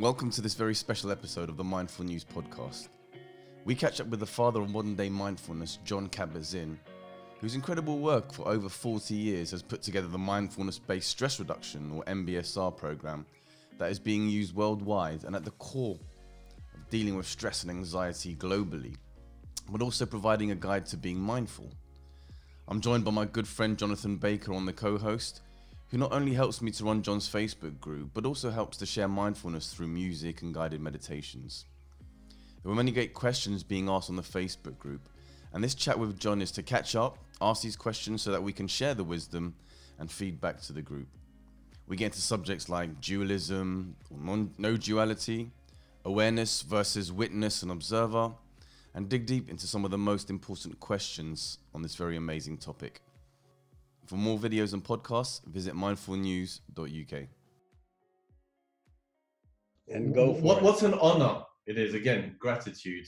[0.00, 2.88] Welcome to this very special episode of the Mindful News podcast.
[3.66, 6.80] We catch up with the father of modern day mindfulness, Jon Kabat-Zinn,
[7.38, 11.92] whose incredible work for over 40 years has put together the mindfulness based stress reduction
[11.92, 13.26] or MBSR program
[13.76, 15.98] that is being used worldwide and at the core
[16.74, 18.96] of dealing with stress and anxiety globally,
[19.70, 21.70] but also providing a guide to being mindful.
[22.68, 25.42] I'm joined by my good friend Jonathan Baker on the co host
[25.90, 29.08] who not only helps me to run Jon's Facebook group, but also helps to share
[29.08, 31.64] mindfulness through music and guided meditations.
[32.62, 35.08] There were many great questions being asked on the Facebook group,
[35.52, 38.52] and this chat with John is to catch up, ask these questions so that we
[38.52, 39.54] can share the wisdom
[39.98, 41.08] and feedback to the group.
[41.88, 45.50] We get into subjects like dualism, non-duality,
[46.04, 48.30] awareness versus witness and observer,
[48.94, 53.00] and dig deep into some of the most important questions on this very amazing topic.
[54.10, 57.28] For more videos and podcasts, visit mindfulnews.uk.
[59.86, 60.64] And go for what, it.
[60.64, 61.94] What an honor it is.
[61.94, 63.06] Again, gratitude.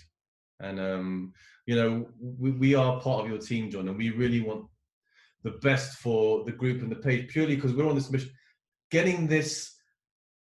[0.61, 1.33] And, um,
[1.67, 4.67] you know, we, we are part of your team, Jon, and we really want
[5.43, 8.31] the best for the group and the page purely because we're on this mission,
[8.93, 9.75] getting this,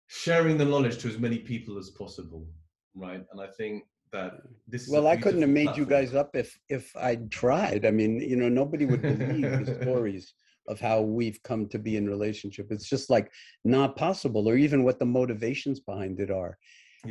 [0.07, 2.47] sharing the knowledge to as many people as possible,
[2.93, 3.21] right?
[3.29, 4.35] And I think that
[4.69, 7.85] this well, I couldn't have made beautiful you guys up if if I'd tried.
[7.85, 10.33] I mean, you know, nobody would believe the stories
[10.67, 12.67] of how we've come to be in relationship.
[12.71, 13.31] It's just like
[13.63, 16.57] not possible, or even what the motivations behind it are.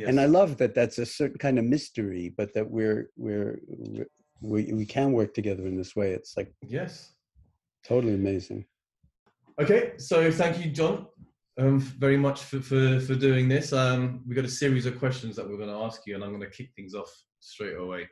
[0.07, 4.05] And I love that that's a certain kind of mystery, but that we're we're we're-
[4.41, 6.11] we we can work together in this way.
[6.11, 7.13] It's like Yes.
[7.85, 8.65] totally amazing.
[9.61, 11.07] Okay, so thank you, Jon,
[11.57, 13.71] um, very much for, for, for doing this.
[13.71, 16.31] Um, we've got a series of questions that we're going to ask you, and I'm
[16.31, 18.09] going to kick things off straight away.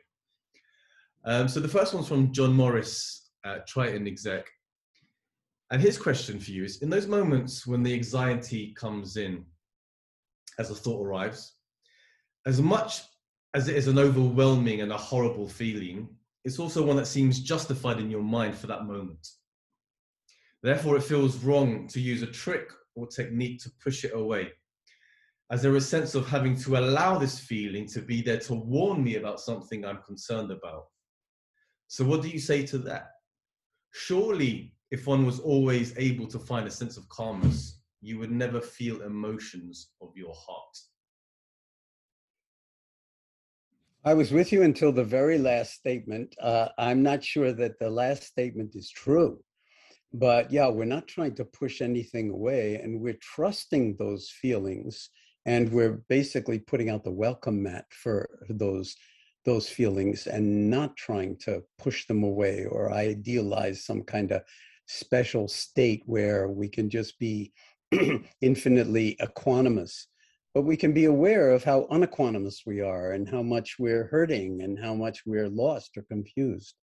[1.26, 4.46] Um, so the first one's from John Morris at Triton Exec.
[5.74, 9.44] And his question for you is In those moments when the anxiety comes in
[10.56, 11.56] as a thought arrives,
[12.46, 13.00] as much
[13.54, 16.08] as it is an overwhelming and a horrible feeling,
[16.44, 19.26] it's also one that seems justified in your mind for that moment.
[20.62, 24.52] Therefore, it feels wrong to use a trick or technique to push it away,
[25.50, 28.54] as there is a sense of having to allow this feeling to be there to
[28.54, 30.84] warn me about something I'm concerned about.
[31.88, 33.08] So, what do you say to that?
[33.90, 38.60] Surely, if one was always able to find a sense of calmness, you would never
[38.60, 40.76] feel emotions of your heart.
[44.04, 46.36] I was with you until the very last statement.
[46.40, 49.40] Uh, I'm not sure that the last statement is true.
[50.12, 55.10] But yeah, we're not trying to push anything away and we're trusting those feelings
[55.44, 58.94] and we're basically putting out the welcome mat for those
[59.44, 64.40] those feelings and not trying to push them away or idealize some kind of
[64.86, 67.52] special state where we can just be
[68.40, 70.06] infinitely equanimous
[70.54, 74.62] but we can be aware of how unequanimous we are and how much we're hurting
[74.62, 76.76] and how much we're lost or confused.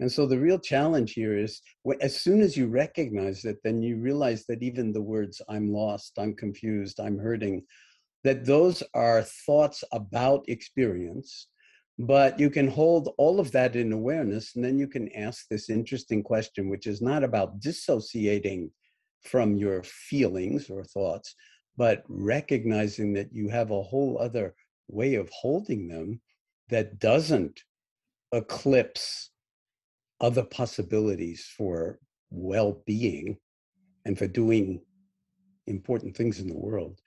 [0.00, 1.60] And so the real challenge here is
[2.00, 6.14] as soon as you recognize it, then you realize that even the words, I'm lost,
[6.18, 7.62] I'm confused, I'm hurting,
[8.24, 11.48] that those are thoughts about experience.
[11.98, 15.70] But you can hold all of that in awareness, and then you can ask this
[15.70, 18.70] interesting question, which is not about dissociating
[19.22, 21.34] from your feelings or thoughts,
[21.76, 24.54] but recognizing that you have a whole other
[24.88, 26.20] way of holding them
[26.68, 27.60] that doesn't
[28.32, 29.30] eclipse
[30.20, 31.98] other possibilities for
[32.30, 33.36] well-being
[34.04, 34.80] and for doing
[35.66, 37.00] important things in the world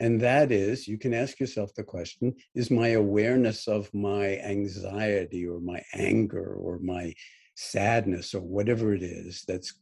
[0.00, 5.46] and that is you can ask yourself the question is my awareness of my anxiety
[5.46, 7.12] or my anger or my
[7.56, 9.74] sadness or whatever it is that's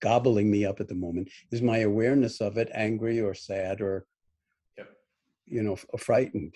[0.00, 4.06] gobbling me up at the moment is my awareness of it angry or sad or
[4.78, 4.88] Yep.
[5.46, 6.54] you know f- uh, frightened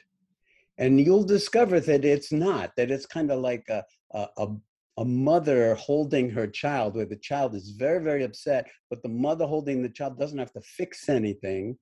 [0.79, 4.47] and you'll discover that it's not that it's kind of like a, a a
[4.97, 9.47] a mother holding her child where the child is very very upset but the mother
[9.47, 11.77] holding the child doesn't have to fix anything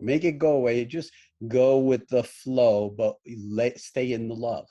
[0.00, 0.84] make it go away.
[0.84, 1.12] Just
[1.48, 4.68] go with the flow but let, stay in the love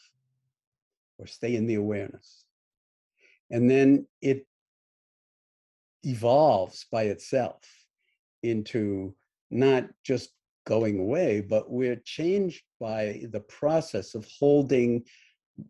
[1.17, 2.45] or stay in the awareness.
[3.49, 4.45] And then it
[6.03, 7.61] evolves by itself
[8.43, 9.15] into
[9.49, 10.31] not just
[10.65, 15.03] going away, but we're changed by the process of holding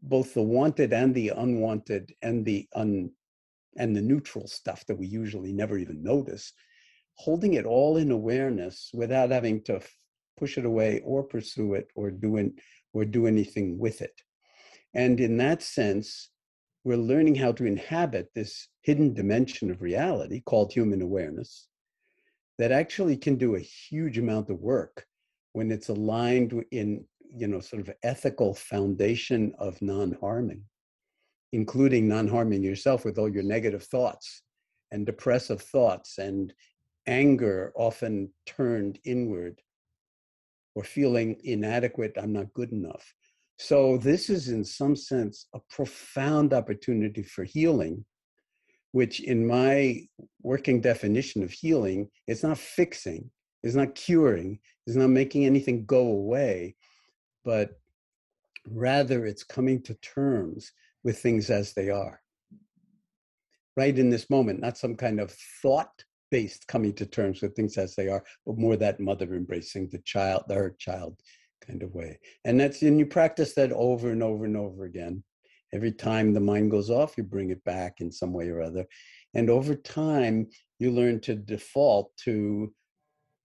[0.01, 3.11] both the wanted and the unwanted and the un
[3.77, 6.53] and the neutral stuff that we usually never even notice,
[7.15, 9.91] holding it all in awareness without having to f-
[10.37, 12.51] push it away or pursue it or do it,
[12.93, 14.21] or do anything with it.
[14.93, 16.29] And in that sense,
[16.83, 21.67] we're learning how to inhabit this hidden dimension of reality called human awareness
[22.57, 25.05] that actually can do a huge amount of work
[25.53, 30.61] when it's aligned in you know sort of ethical foundation of non-harming
[31.51, 34.43] including non-harming yourself with all your negative thoughts
[34.91, 36.53] and depressive thoughts and
[37.07, 39.61] anger often turned inward
[40.75, 43.13] or feeling inadequate i'm not good enough
[43.57, 48.03] so this is in some sense a profound opportunity for healing
[48.91, 49.99] which in my
[50.41, 53.29] working definition of healing it's not fixing
[53.63, 56.75] it's not curing it's not making anything go away
[57.43, 57.71] but
[58.67, 60.71] rather it's coming to terms
[61.03, 62.19] with things as they are.
[63.77, 65.31] Right in this moment, not some kind of
[65.61, 66.03] thought
[66.67, 70.43] coming to terms with things as they are, but more that mother embracing the child,
[70.49, 71.19] her child
[71.65, 72.19] kind of way.
[72.43, 75.23] And that's, and you practice that over and over and over again.
[75.73, 78.85] Every time the mind goes off, you bring it back in some way or other.
[79.33, 80.47] And over time,
[80.79, 82.73] you learn to default to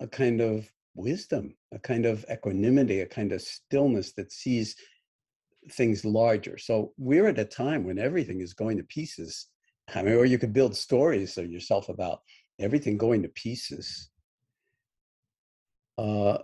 [0.00, 4.76] a kind of wisdom, a kind of equanimity, a kind of stillness that sees
[5.72, 6.58] things larger.
[6.58, 9.46] So we're at a time when everything is going to pieces.
[9.94, 12.20] I mean, or you could build stories of yourself about
[12.60, 14.10] everything going to pieces.
[15.98, 16.38] Uh,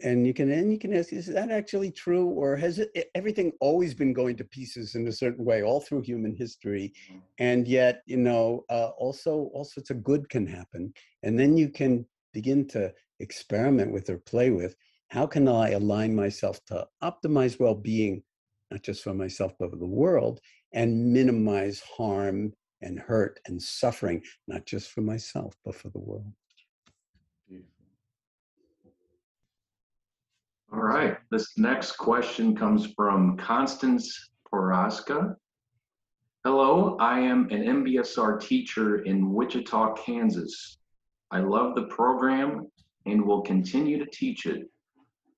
[0.00, 3.52] and you can and you can ask, is that actually true, or has it everything
[3.60, 6.92] always been going to pieces in a certain way all through human history?
[7.10, 7.18] Mm-hmm.
[7.38, 10.92] And yet, you know, uh, also all sorts of good can happen,
[11.24, 14.76] and then you can begin to experiment with or play with.
[15.08, 18.22] How can I align myself to optimize well-being
[18.70, 20.40] not just for myself, but for the world,
[20.72, 22.52] and minimize harm
[22.82, 26.32] and hurt and suffering, not just for myself, but for the world.
[30.70, 31.16] All right.
[31.30, 35.34] This next question comes from Constance Poraska.
[36.44, 40.78] Hello, I am an MBSR teacher in Wichita, Kansas.
[41.30, 42.70] I love the program
[43.06, 44.70] and will continue to teach it.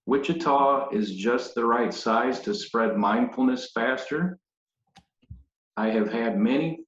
[0.06, 4.38] Wichita is just the right size to spread mindfulness faster.
[5.76, 6.80] I have had many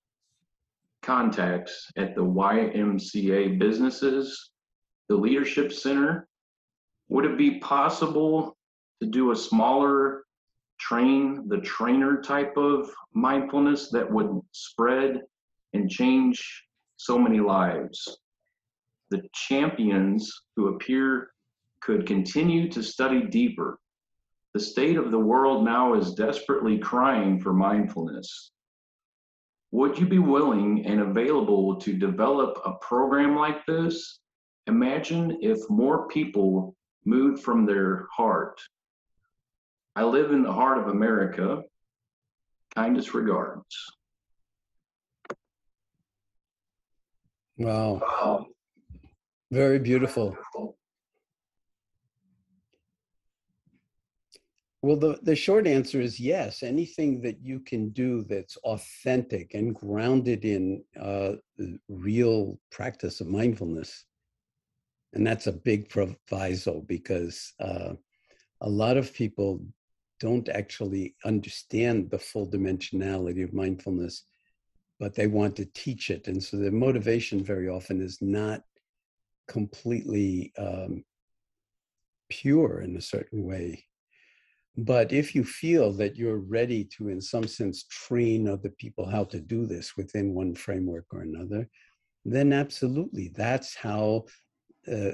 [1.03, 4.51] contacts at the YMCA businesses,
[5.09, 6.29] the Leadership Center.
[7.09, 8.57] Would it be possible
[9.01, 10.23] to do a smaller
[10.79, 15.23] train the trainer type of mindfulness that would spread
[15.75, 16.65] and change
[16.97, 18.19] so many lives?
[19.11, 21.33] The champions who appear
[21.81, 23.79] could continue to study deeper.
[24.55, 28.53] The state of the world now is desperately crying for mindfulness.
[29.73, 34.21] Would you be willing and available to develop a program like this?
[34.67, 36.77] Imagine if more people
[37.07, 38.61] moved from their heart.
[39.97, 41.63] I live in the heart of America.
[42.75, 43.65] Kindest regards.
[47.57, 48.47] Wow.
[49.51, 50.37] Very beautiful.
[54.83, 56.65] Well, the, the short answer is yes.
[56.65, 61.35] Anything that you can do that's authentic and grounded in uh,
[61.89, 64.05] real practice of mindfulness.
[65.13, 67.93] And that's a big proviso because uh,
[68.61, 69.65] a lot of people
[70.19, 74.25] don't actually understand the full dimensionality of mindfulness,
[74.99, 76.27] but they want to teach it.
[76.27, 78.63] And so the motivation very often is not
[79.47, 81.05] completely um,
[82.29, 83.85] pure in a certain way
[84.77, 89.25] but if you feel that you're ready to, in some sense, train other people how
[89.25, 91.69] to do this within one framework or another,
[92.25, 94.25] then absolutely, that's how
[94.91, 95.11] uh,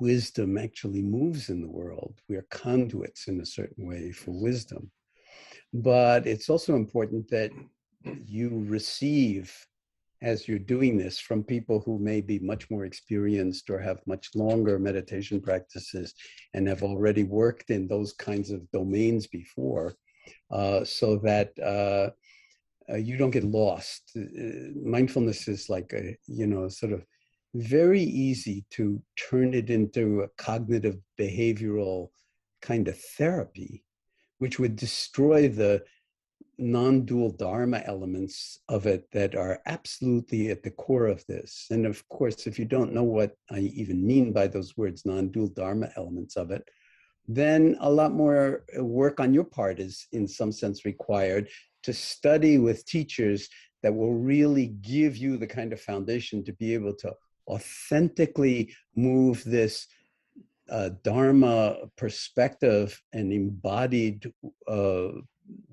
[0.00, 2.18] wisdom actually moves in the world.
[2.28, 4.90] We are conduits in a certain way for wisdom.
[5.72, 7.50] But it's also important that
[8.24, 9.54] you receive
[10.22, 14.30] as you're doing this from people who may be much more experienced or have much
[14.34, 16.14] longer meditation practices
[16.54, 19.94] and have already worked in those kinds of domains before,
[20.50, 22.10] uh, so that uh,
[22.92, 24.12] uh, you don't get lost.
[24.16, 27.04] Uh, mindfulness is like a, you know, sort of
[27.54, 32.08] very easy to turn it into a cognitive behavioral
[32.62, 33.84] kind of therapy,
[34.38, 35.82] which would destroy the
[36.58, 41.66] non-dual dharma elements of it that are absolutely at the core of this.
[41.70, 45.48] And of course if you don't know what i even mean by those words non-dual
[45.48, 46.68] dharma elements of it
[47.28, 51.48] then a lot more uh, work on your part is in some sense required
[51.82, 53.48] to study with teachers
[53.82, 57.12] that will really give you the kind of foundation to be able to
[57.48, 59.86] authentically move this
[60.70, 64.32] uh, dharma perspective and embodied
[64.66, 65.08] uh,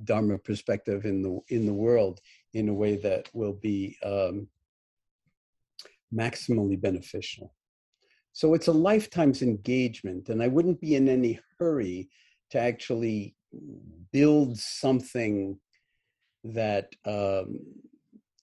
[0.04, 2.20] Dharma perspective in the in the world
[2.54, 4.48] in a way that will be um,
[6.13, 7.54] maximally beneficial.
[8.34, 12.10] So it's a lifetime's engagement, and I wouldn't be in any hurry
[12.51, 13.36] to actually
[14.12, 15.60] build something
[16.44, 17.60] that um,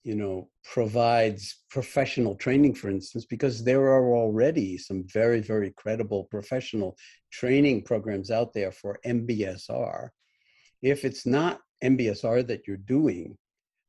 [0.04, 6.24] you know provides professional training for instance because there are already some very very credible
[6.30, 6.96] professional
[7.30, 10.08] training programs out there for mbsr
[10.82, 13.36] if it's not mbsr that you're doing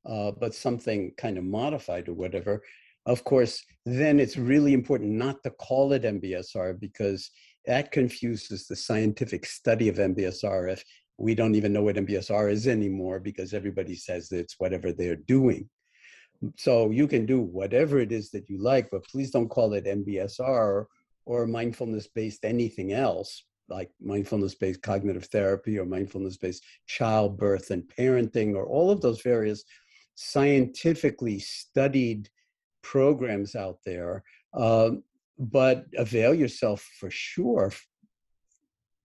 [0.05, 2.61] uh, but something kind of modified or whatever
[3.05, 7.29] of course then it's really important not to call it mbsr because
[7.65, 10.83] that confuses the scientific study of mbsr if
[11.17, 15.69] we don't even know what mbsr is anymore because everybody says it's whatever they're doing.
[16.57, 19.85] So you can do whatever it is that you like, but please don't call it
[19.85, 20.85] MBSR
[21.25, 27.83] or mindfulness based anything else, like mindfulness based cognitive therapy or mindfulness based childbirth and
[27.97, 29.63] parenting or all of those various
[30.15, 32.29] scientifically studied
[32.81, 34.23] programs out there.
[34.53, 35.03] Um,
[35.37, 37.71] but avail yourself for sure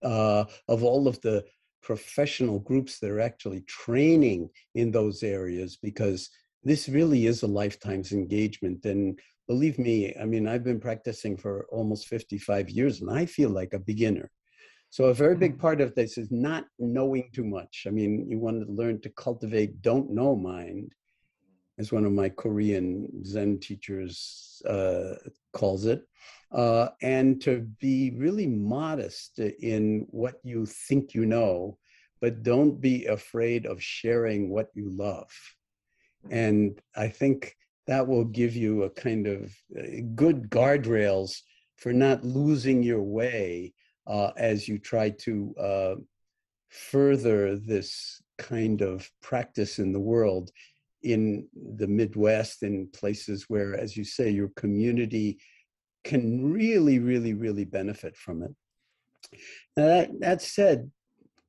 [0.03, 1.45] uh, of all of the
[1.81, 6.29] professional groups that are actually training in those areas because
[6.63, 8.83] this really is a lifetime's engagement.
[8.85, 13.51] And believe me, I mean, I've been practicing for almost 55 years and I feel
[13.51, 14.31] like a beginner.
[14.95, 15.59] So a very big mm-hmm.
[15.59, 17.83] part of this is not knowing too much.
[17.85, 20.93] I mean, you want to learn to cultivate don't know mind,
[21.77, 25.15] as one of my Korean Zen teachers uh,
[25.51, 26.01] calls it,
[26.53, 31.77] uh, and to be really modest in what you think you know,
[32.21, 35.29] but don't be afraid of sharing what you love.
[36.29, 39.81] And I think that will give you a kind of uh,
[40.15, 41.41] good guardrails
[41.75, 43.73] for not losing your way
[44.07, 45.95] uh, as you try to uh,
[46.69, 50.51] further this kind of practice in the world
[51.03, 51.47] in
[51.77, 55.37] the Midwest in places where, as you say, your community
[56.03, 58.55] can really, really, really benefit from it.
[59.77, 60.89] Now that, that said,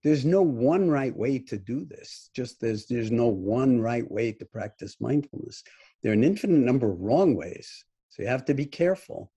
[0.05, 2.31] there's no one right way to do this.
[2.35, 5.65] Just there's there's no one right way to practice mindfulness.
[6.03, 7.85] There are an infinite number of wrong ways
[8.17, 9.31] so you have to be careful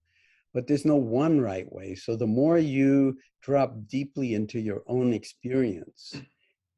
[0.53, 5.13] but there's no one right way so the more you drop deeply into your own
[5.13, 6.15] experience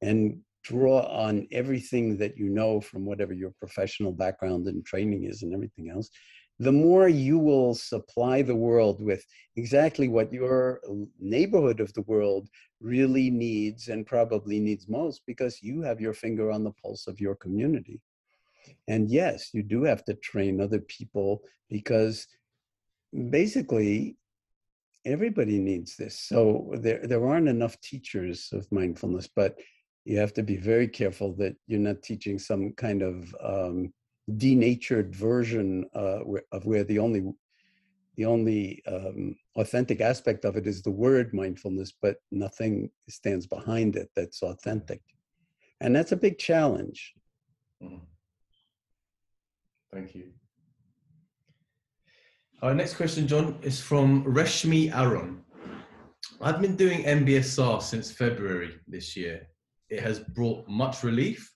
[0.01, 5.41] and draw on everything that you know from whatever your professional background and training is
[5.41, 6.09] and everything else
[6.61, 9.25] the more you will supply the world with
[9.55, 10.79] exactly what your
[11.19, 12.49] neighborhood of the world
[12.79, 17.19] really needs and probably needs most because you have your finger on the pulse of
[17.19, 17.99] your community.
[18.87, 22.27] And yes, you do have to train other people because
[23.29, 24.17] basically
[25.05, 26.19] everybody needs this.
[26.19, 29.57] So there, there aren't enough teachers of mindfulness, but
[30.05, 33.93] you have to be very careful that you're not teaching some kind of um,
[34.37, 36.19] denatured version uh,
[36.51, 37.23] of where the only
[38.17, 43.95] the only um, authentic aspect of it is the word mindfulness, but nothing stands behind
[43.95, 45.01] it that's authentic,
[45.79, 47.13] and that's a big challenge.
[47.81, 48.03] Mm-hmm.
[49.93, 50.31] Thank you.
[52.61, 55.43] Our next question, Jon, is from Reshmi Aaron.
[56.39, 59.47] I've been doing MBSR since February this year.
[59.89, 61.51] It has brought much relief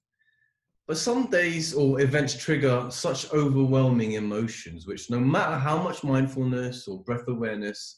[0.87, 6.87] but some days or events trigger such overwhelming emotions, which no matter how much mindfulness
[6.87, 7.97] or breath awareness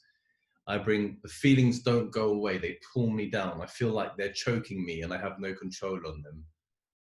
[0.67, 2.57] I bring, the feelings don't go away.
[2.57, 3.61] They pull me down.
[3.61, 6.45] I feel like they're choking me and I have no control on them.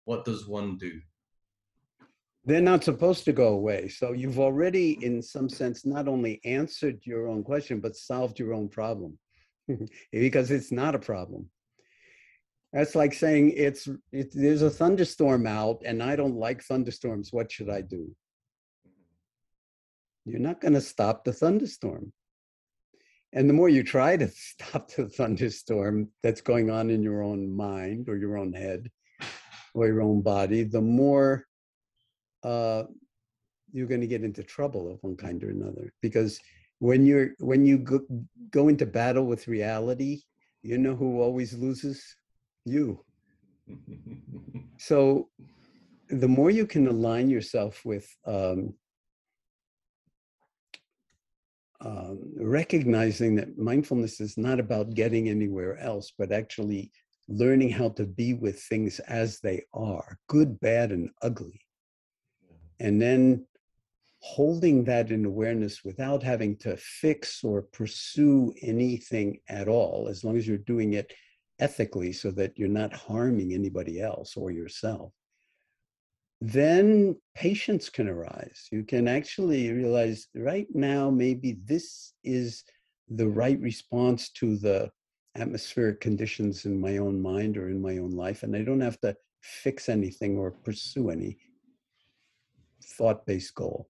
[0.07, 1.01] What does one do?
[2.47, 3.89] They're not supposed to go away.
[3.89, 8.53] So you've already, in some sense, not only answered your own question, but solved your
[8.53, 9.19] own problem
[10.13, 11.49] because it's not a problem.
[12.75, 17.33] That's like saying it's it, there's a thunderstorm out and I don't like thunderstorms.
[17.33, 18.15] What should I do?
[20.27, 22.13] You're not going to stop the thunderstorm.
[23.33, 27.55] And the more you try to stop the thunderstorm that's going on in your own
[27.55, 28.91] mind or your own head
[29.75, 31.47] or your own body, the more
[32.45, 32.85] uh,
[33.73, 35.93] you're going to get into trouble of one kind or another.
[36.01, 36.41] Because
[36.79, 38.01] when you're when you go,
[38.51, 40.23] go into battle with reality,
[40.63, 42.17] you know who always loses?
[42.65, 43.05] you.
[44.79, 45.29] so
[46.09, 48.75] the more you can align yourself with um,
[51.81, 56.91] um, recognizing that mindfulness is not about getting anywhere else, but actually
[57.29, 61.61] learning how to be with things as they are good, bad, and ugly.
[62.85, 63.47] And then
[64.21, 70.37] holding that in awareness without having to fix or pursue anything at all, as long
[70.37, 71.13] as you're doing it
[71.59, 75.13] ethically so that you're not harming anybody else or yourself
[76.41, 78.69] then patience can arise.
[78.71, 82.65] You can actually realize right now, maybe this is
[83.09, 84.91] the right response to the
[85.37, 88.43] atmospheric conditions in my own mind or in my own life.
[88.43, 91.39] And I don't have to fix anything or pursue any
[92.85, 93.89] thought based goal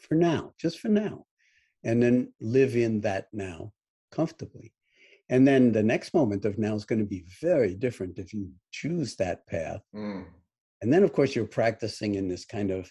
[0.00, 1.24] for now, just for now.
[1.84, 3.72] And then live in that now
[4.10, 4.72] comfortably.
[5.30, 8.50] And then the next moment of now is going to be very different if you
[8.72, 9.82] choose that path.
[9.94, 10.24] Mm.
[10.80, 12.90] And then, of course, you're practicing in this kind of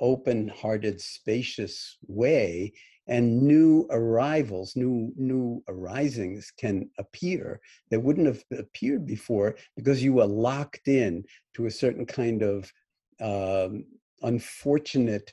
[0.00, 2.72] open hearted, spacious way,
[3.06, 10.14] and new arrivals, new, new arisings can appear that wouldn't have appeared before because you
[10.14, 11.22] were locked in
[11.54, 12.72] to a certain kind of
[13.20, 13.84] um,
[14.24, 15.32] unfortunate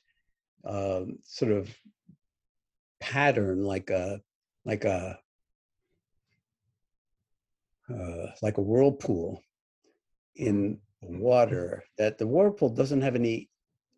[0.63, 1.69] uh, sort of
[2.99, 4.21] pattern, like a
[4.63, 5.19] like a
[7.89, 9.41] uh, like a whirlpool
[10.35, 13.49] in water that the whirlpool doesn't have any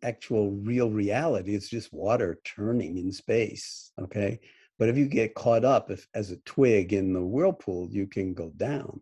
[0.02, 1.54] actual real reality.
[1.54, 4.40] It's just water turning in space okay?
[4.78, 8.34] But if you get caught up if, as a twig in the whirlpool you can
[8.34, 9.00] go down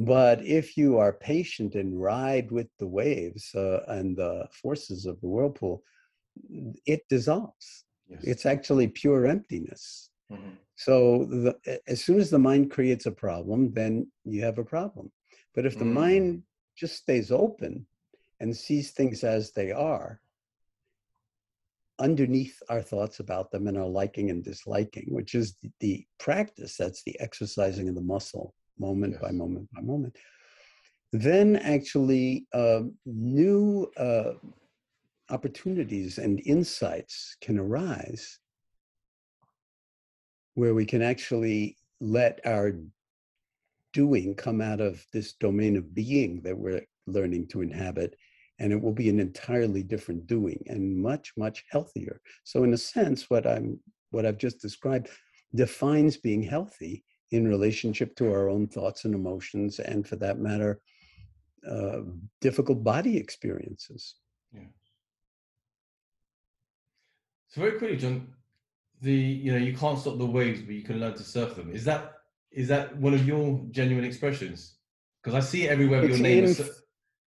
[0.00, 5.20] but if you are patient and ride with the waves uh, and the forces of
[5.20, 5.82] the whirlpool
[6.86, 8.20] it dissolves yes.
[8.24, 10.50] it's actually pure emptiness mm-hmm.
[10.74, 15.10] so the, as soon as the mind creates a problem then you have a problem
[15.54, 15.92] but if the mm.
[15.92, 16.42] mind
[16.76, 17.86] just stays open
[18.40, 20.20] and sees things as they are,
[21.98, 26.76] underneath our thoughts about them and our liking and disliking, which is the, the practice,
[26.76, 29.22] that's the exercising of the muscle moment yes.
[29.22, 30.16] by moment by moment.
[31.12, 34.32] Then actually, uh, new uh,
[35.28, 38.38] opportunities and insights can arise
[40.54, 42.72] where we can actually let our
[43.92, 48.16] doing come out of this domain of being that we're learning to inhabit
[48.58, 52.76] and it will be an entirely different doing and much much healthier so in a
[52.76, 53.78] sense what i'm
[54.10, 55.08] what i've just described
[55.54, 60.80] defines being healthy in relationship to our own thoughts and emotions and for that matter
[61.70, 62.00] uh,
[62.40, 64.16] difficult body experiences
[64.52, 64.60] yeah
[67.48, 68.26] so very quickly jon
[69.02, 71.70] the you know you can't stop the waves but you can learn to surf them
[71.72, 72.14] is that
[72.52, 74.74] is that one of your genuine expressions?
[75.22, 76.04] Because I see it everywhere.
[76.04, 76.82] Your name in, is.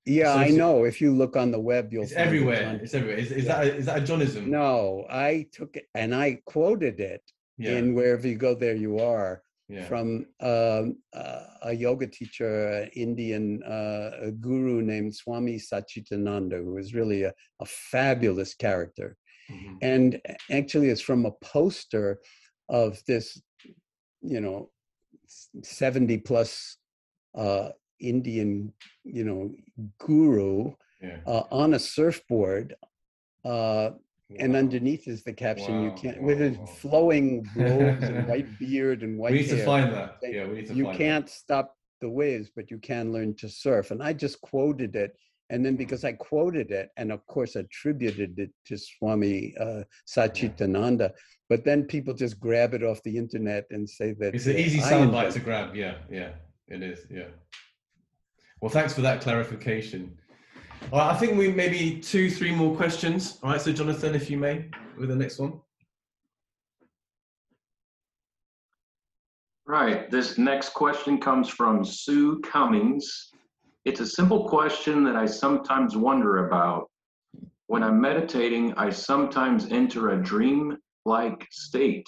[0.06, 0.84] Yeah, I know.
[0.84, 2.04] If you look on the web, you'll.
[2.04, 2.76] It's everywhere.
[2.76, 3.18] It it's everywhere.
[3.18, 3.56] Is, is yeah.
[3.56, 4.48] that a, is that a Johnism?
[4.48, 7.22] No, I took it and I quoted it
[7.58, 7.72] yeah.
[7.72, 9.44] in wherever you go, there you are.
[9.70, 9.86] Yeah.
[9.86, 16.94] From um, uh, a yoga teacher, an Indian uh, guru named Swami Satchidananda, who is
[16.94, 19.16] really a, a fabulous character.
[19.50, 19.76] Mm-hmm.
[19.82, 20.22] And
[20.52, 22.20] actually, it's from a poster
[22.70, 23.42] of this,
[24.22, 24.70] you know,
[25.64, 26.78] 70 plus
[27.36, 28.74] uh, Indian,
[29.04, 29.54] you know,
[30.00, 31.18] guru yeah.
[31.26, 32.76] uh, on a surfboard.
[34.40, 35.86] And underneath is the caption wow.
[35.86, 36.28] you can't wow.
[36.28, 39.34] with his flowing robes and white beard and white.
[39.34, 40.18] We need hair, to find that.
[40.22, 40.74] Yeah, we need to.
[40.74, 41.32] You can't that.
[41.32, 43.92] stop the waves, but you can learn to surf.
[43.92, 45.16] And I just quoted it
[45.50, 51.12] and then because I quoted it and of course attributed it to Swami uh, Satchidananda,
[51.48, 54.80] but then people just grab it off the internet and say that it's an easy
[54.80, 55.76] soundbite to grab.
[55.76, 56.32] Yeah, yeah,
[56.68, 57.06] it is.
[57.10, 57.28] Yeah.
[58.62, 60.18] Well, thanks for that clarification.
[60.92, 63.40] All right, I think we maybe two, three more questions.
[63.42, 64.66] All right, so Jonathan, if you may,
[64.98, 65.60] with the next one.
[69.66, 70.12] Right.
[70.12, 73.32] This next question comes from Sue Cummings.
[73.86, 76.92] It's a simple question that I sometimes wonder about.
[77.68, 82.08] When I'm meditating, I sometimes enter a dream like state.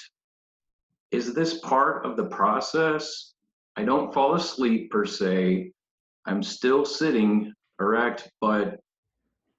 [1.11, 3.33] Is this part of the process?
[3.77, 5.71] I don't fall asleep per se.
[6.25, 8.79] I'm still sitting erect, but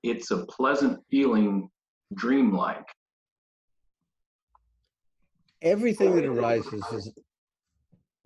[0.02, 1.68] it's a pleasant feeling,
[2.14, 2.86] dreamlike.
[5.62, 7.12] Everything that arises is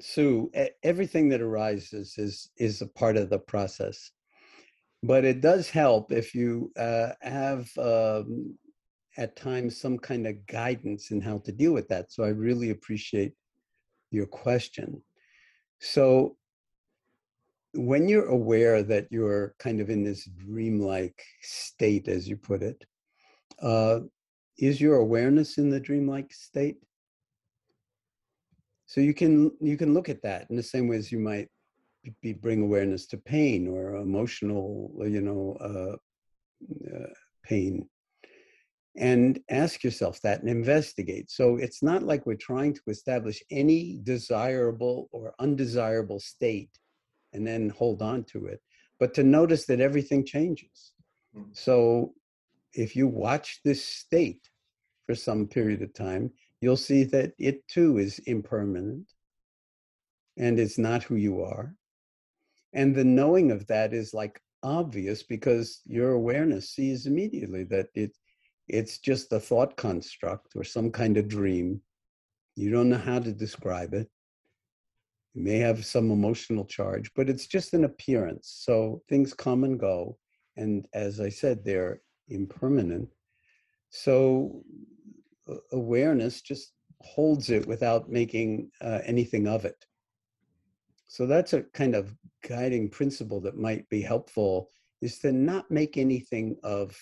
[0.00, 0.50] Sue,
[0.82, 4.10] everything that arises is is a part of the process,
[5.02, 8.56] but it does help if you uh, have um,
[9.16, 12.10] at times some kind of guidance in how to deal with that.
[12.10, 13.34] So I really appreciate
[14.10, 15.02] your question.
[15.80, 16.36] So
[17.74, 22.84] when you're aware that you're kind of in this dreamlike state, as you put it,
[23.62, 24.00] uh,
[24.58, 26.76] is your awareness in the dreamlike state?
[28.86, 31.48] So you can you can look at that in the same way as you might
[32.22, 35.96] be bring awareness to pain or emotional, you know, uh,
[36.92, 37.06] uh,
[37.44, 37.88] pain,
[38.96, 41.30] and ask yourself that and investigate.
[41.30, 46.70] So it's not like we're trying to establish any desirable or undesirable state
[47.32, 48.60] and then hold on to it,
[48.98, 50.92] but to notice that everything changes.
[51.36, 51.56] Mm.
[51.56, 52.14] So
[52.74, 54.48] if you watch this state
[55.06, 59.10] for some period of time, you'll see that it too is impermanent
[60.36, 61.74] and it's not who you are.
[62.72, 68.12] And the knowing of that is like obvious because your awareness sees immediately that it
[68.68, 71.80] it's just a thought construct or some kind of dream.
[72.54, 74.08] You don't know how to describe it.
[75.34, 78.52] It may have some emotional charge, but it's just an appearance.
[78.64, 80.18] So things come and go.
[80.56, 83.08] And as I said, they're impermanent.
[83.90, 84.62] So
[85.72, 89.84] awareness just holds it without making uh, anything of it.
[91.06, 92.14] So that's a kind of
[92.46, 96.96] guiding principle that might be helpful is to not make anything of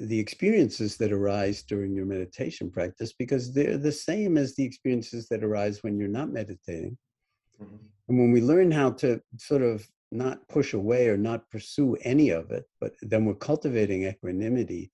[0.00, 5.28] the experiences that arise during your meditation practice because they're the same as the experiences
[5.28, 6.96] that arise when you're not meditating.
[7.62, 7.76] Mm-hmm.
[8.08, 12.30] And when we learn how to sort of not push away or not pursue any
[12.30, 14.90] of it, but then we're cultivating equanimity.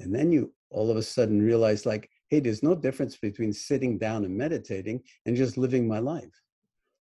[0.00, 3.98] And then you all of a sudden realize, like, hey, there's no difference between sitting
[3.98, 6.30] down and meditating and just living my life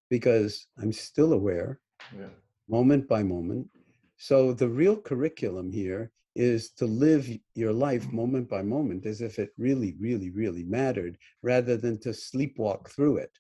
[0.10, 1.80] because I'm still aware,
[2.18, 2.28] yeah.
[2.68, 3.68] moment by moment.
[4.18, 9.40] So the real curriculum here is to live your life moment by moment as if
[9.40, 13.32] it really, really, really mattered, rather than to sleepwalk through it,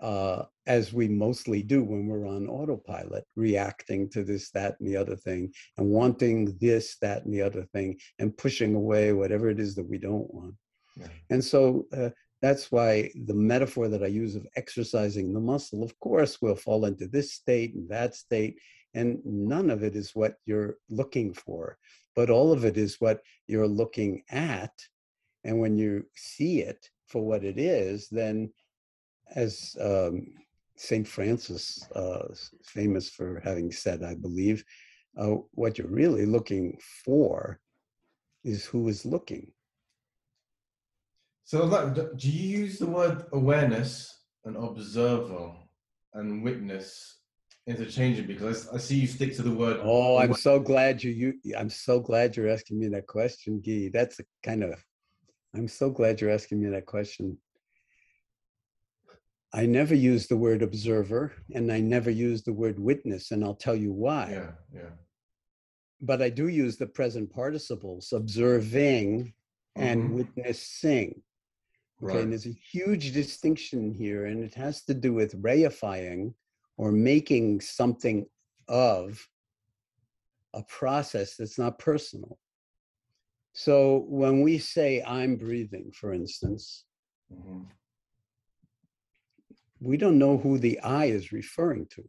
[0.00, 4.96] uh, as we mostly do when we're on autopilot, reacting to this, that, and the
[4.96, 9.60] other thing, and wanting this, that, and the other thing, and pushing away whatever it
[9.60, 10.54] is that we don't want.
[10.96, 11.08] Yeah.
[11.28, 12.10] And so uh,
[12.40, 16.86] that's why the metaphor that I use of exercising the muscle, of course, will fall
[16.86, 18.58] into this state and that state,
[18.94, 21.78] and none of it is what you're looking for,
[22.16, 24.72] but all of it is what you're looking at.
[25.44, 28.52] And when you see it for what it is, then
[29.34, 30.26] as um,
[30.76, 31.06] St.
[31.06, 34.64] Francis, uh, famous for having said, I believe,
[35.16, 37.60] uh, what you're really looking for
[38.44, 39.52] is who is looking.
[41.44, 41.68] So,
[42.16, 45.52] do you use the word awareness and observer
[46.14, 47.19] and witness
[47.70, 48.34] interchangeably?
[48.34, 49.80] Because I, I see you stick to the word.
[49.82, 51.56] Oh, I'm so glad you, you.
[51.56, 53.90] I'm so glad you're asking me that question, Guy.
[53.92, 54.84] That's a kind of.
[55.54, 57.38] I'm so glad you're asking me that question.
[59.52, 63.54] I never use the word observer, and I never use the word witness, and I'll
[63.54, 64.28] tell you why.
[64.30, 64.90] Yeah, yeah.
[66.00, 69.34] But I do use the present participles, observing
[69.76, 70.14] and mm-hmm.
[70.18, 71.22] witnessing.
[72.02, 72.22] Okay, right.
[72.22, 76.32] and there's a huge distinction here, and it has to do with reifying
[76.80, 78.24] or making something
[78.66, 79.28] of
[80.54, 82.38] a process that's not personal.
[83.52, 86.86] So when we say I'm breathing, for instance,
[87.30, 87.64] mm-hmm.
[89.78, 92.02] we don't know who the I is referring to.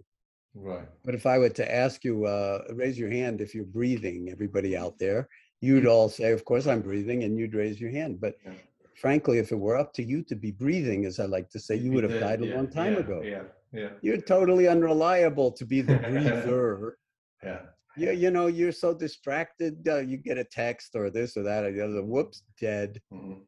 [0.55, 0.88] Right.
[1.03, 4.77] But if I were to ask you, uh, raise your hand if you're breathing, everybody
[4.77, 5.27] out there,
[5.60, 8.21] you'd all say, Of course I'm breathing, and you'd raise your hand.
[8.21, 8.53] But yeah
[9.01, 11.75] frankly, if it were up to you to be breathing, as I like to say,
[11.75, 13.21] you would have died a yeah, long time yeah, ago.
[13.23, 13.89] Yeah, yeah.
[14.01, 16.97] You're totally unreliable to be the breather.
[17.43, 17.62] yeah.
[17.97, 19.86] You, you know, you're so distracted.
[19.88, 22.03] Uh, you get a text or this or that or the other.
[22.03, 23.01] Whoops, dead.
[23.13, 23.41] Mm-hmm.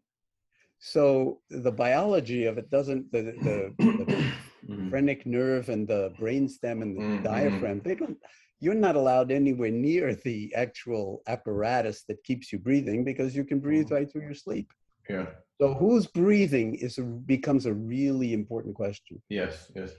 [0.79, 4.33] So the biology of it doesn't the the, the
[4.69, 4.89] mm-hmm.
[4.89, 7.23] phrenic nerve and the brainstem and the mm-hmm.
[7.23, 7.81] diaphragm.
[7.83, 8.17] They don't.
[8.59, 13.59] You're not allowed anywhere near the actual apparatus that keeps you breathing because you can
[13.59, 13.95] breathe mm-hmm.
[13.95, 14.71] right through your sleep.
[15.09, 15.27] Yeah.
[15.61, 19.21] So who's breathing is a, becomes a really important question.
[19.29, 19.91] Yes, yes.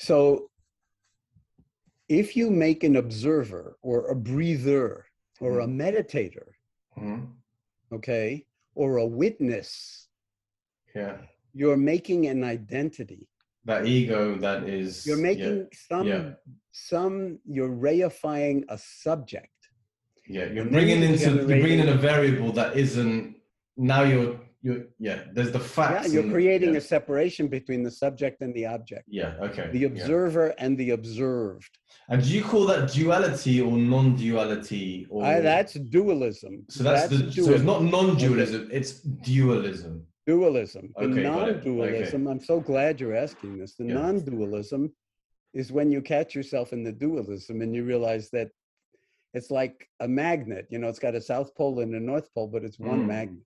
[0.00, 0.48] So
[2.08, 5.04] if you make an observer or a breather
[5.40, 5.82] or mm-hmm.
[5.82, 6.48] a meditator,
[6.96, 7.26] mm-hmm.
[7.96, 10.08] okay, or a witness,
[10.94, 11.18] yeah,
[11.52, 13.28] you're making an identity.
[13.66, 16.30] That ego that is you're making yeah, some yeah.
[16.72, 19.58] some you're reifying a subject.
[20.26, 23.36] Yeah, you're bringing into you're bringing in a variable that isn't
[23.76, 26.78] now you're you yeah there's the facts yeah you're creating yeah.
[26.78, 30.64] a separation between the subject and the object yeah okay the observer yeah.
[30.64, 36.62] and the observed and do you call that duality or non-duality or uh, that's dualism
[36.68, 37.44] so that's, that's the dualism.
[37.44, 42.30] so it's not non-dualism it's dualism dualism the okay, non-dualism okay.
[42.30, 43.94] i'm so glad you're asking this the yeah.
[43.94, 44.92] non-dualism
[45.54, 48.50] is when you catch yourself in the dualism and you realize that
[49.32, 52.46] it's like a magnet you know it's got a south pole and a north pole
[52.46, 53.06] but it's one mm.
[53.06, 53.42] magnet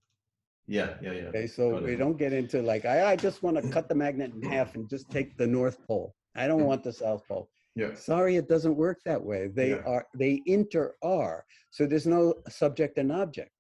[0.67, 1.23] yeah, yeah, yeah.
[1.25, 4.33] Okay, so we don't get into like I, I just want to cut the magnet
[4.35, 6.15] in half and just take the North Pole.
[6.37, 7.49] I don't want the South Pole.
[7.77, 7.95] Yeah.
[7.95, 9.49] Sorry, it doesn't work that way.
[9.49, 9.83] They yeah.
[9.87, 11.45] are they inter are.
[11.71, 13.51] So there's no subject and object.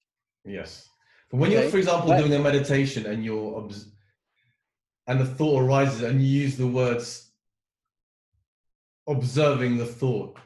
[0.45, 0.89] Yes.
[1.31, 1.63] But when okay?
[1.63, 3.93] you're, for example, but, doing a meditation and you're obs-
[5.07, 7.33] and the thought arises and you use the words
[9.07, 10.39] observing the thought,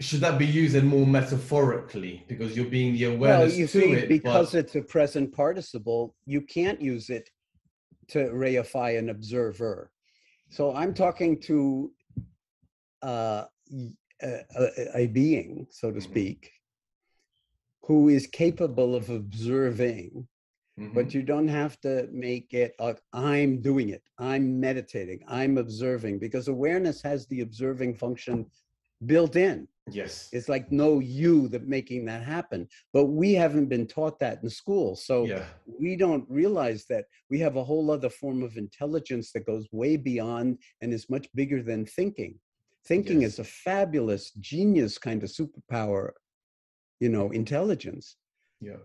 [0.00, 3.80] should that be used then more metaphorically because you're being the awareness well, you to
[3.80, 4.08] see, it?
[4.08, 7.28] because it's a present participle, you can't use it
[8.08, 9.90] to reify an observer.
[10.48, 11.92] So I'm talking to
[13.02, 13.44] uh,
[14.22, 14.40] a,
[14.94, 16.02] a, being, so to Mhm.
[16.02, 16.50] speak,
[17.86, 20.26] who is capable of observing,
[20.78, 20.94] Mhm.
[20.94, 26.18] but you don't have to make it, uh, I'm doing it, I'm meditating, I'm observing,
[26.18, 28.46] because awareness has the observing function
[29.06, 29.66] built in.
[29.90, 32.68] Yes, It's like no you that making that happen.
[32.92, 34.96] But we haven't been taught that in school.
[34.96, 35.44] So yeah,
[35.78, 39.96] we don't realize that we have a whole other form of intelligence that goes way
[39.96, 42.38] beyond and is much bigger than thinking.
[42.86, 43.32] Thinking Yes.
[43.32, 46.10] is a fabulous genius kind of superpower,
[47.00, 48.16] you know, intelligence.
[48.60, 48.76] yeah,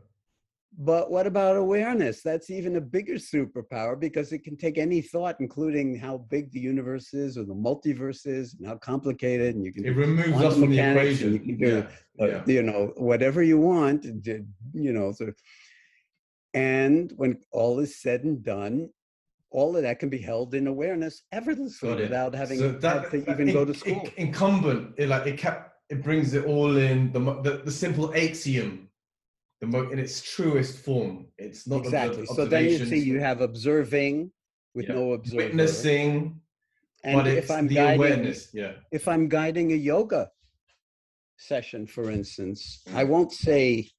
[0.77, 2.21] But what about awareness?
[2.21, 6.59] That's even a bigger superpower because it can take any thought, including how big the
[6.59, 10.57] universe is or the multiverse is and how complicated, and you can it removes us
[10.59, 11.33] from the equation.
[11.33, 11.85] you can do,
[12.17, 15.35] Yeah, uh, yeah, you know whatever you want you know sort of
[16.53, 18.89] and when all is said and done
[19.51, 23.29] all of that can be held in awareness effortlessly without having So that, to that
[23.31, 27.11] even go to school in- incumbent, it like it kept, it brings it all in
[27.13, 28.84] the the, the simple axiom,
[29.71, 31.27] the mo- in its truest form.
[31.37, 34.31] It's not exactly so then you see you have observing
[34.73, 34.95] with Yeah.
[34.95, 36.41] no observer witnessing,
[37.03, 38.53] and but if i'm the guiding awareness.
[38.53, 40.29] Yeah, if i'm guiding a yoga
[41.37, 43.89] session for instance i won't say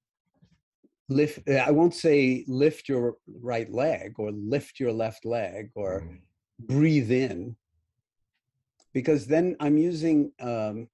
[1.08, 3.16] lift i won't say lift your
[3.50, 6.20] right leg or lift your left leg or Mm.
[6.58, 7.56] breathe in
[8.92, 10.88] because then i'm using um,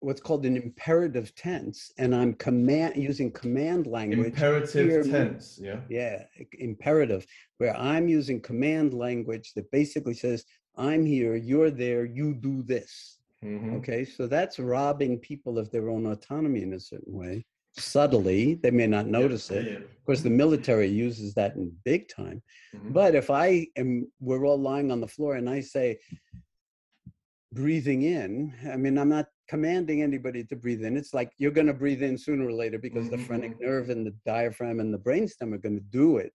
[0.00, 5.58] what's called an imperative tense and i'm command using command language imperative here- tense.
[5.62, 6.22] Yeah, yeah
[6.58, 7.26] imperative
[7.58, 10.44] where i'm using command language that basically says
[10.76, 13.74] i'm here you're there you do this Mhm.
[13.78, 17.44] okay so that's robbing people of their own autonomy in a certain way
[17.78, 19.76] subtly they may not notice yeah, it yeah.
[19.78, 22.42] of course the military uses that in big time
[22.74, 22.92] Mhm.
[22.92, 25.98] but if I am, we're all lying on the floor and I say,
[27.52, 30.96] breathing in, I mean, I'm not commanding anybody to breathe in.
[30.96, 33.90] It's like you're going to breathe in sooner or later because the Mhm, phrenic nerve
[33.90, 36.32] and the diaphragm and the brainstem are going to do it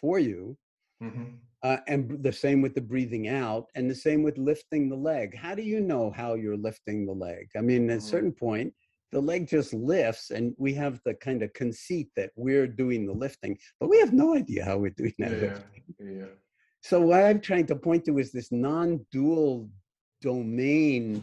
[0.00, 0.56] for you.
[1.02, 1.38] Mhm.
[1.62, 5.36] Uh, and the same with the breathing out and the same with lifting the leg.
[5.36, 7.44] How do you know how you're lifting the leg?
[7.56, 8.10] I mean, at a Mhm.
[8.14, 8.72] certain point,
[9.12, 13.12] the leg just lifts and we have the kind of conceit that we're doing the
[13.24, 15.84] lifting, but we have no idea how we're doing that Yeah, lifting.
[15.98, 16.32] yeah.
[16.80, 19.68] So what I'm trying to point to is this non-dual
[20.22, 21.22] domain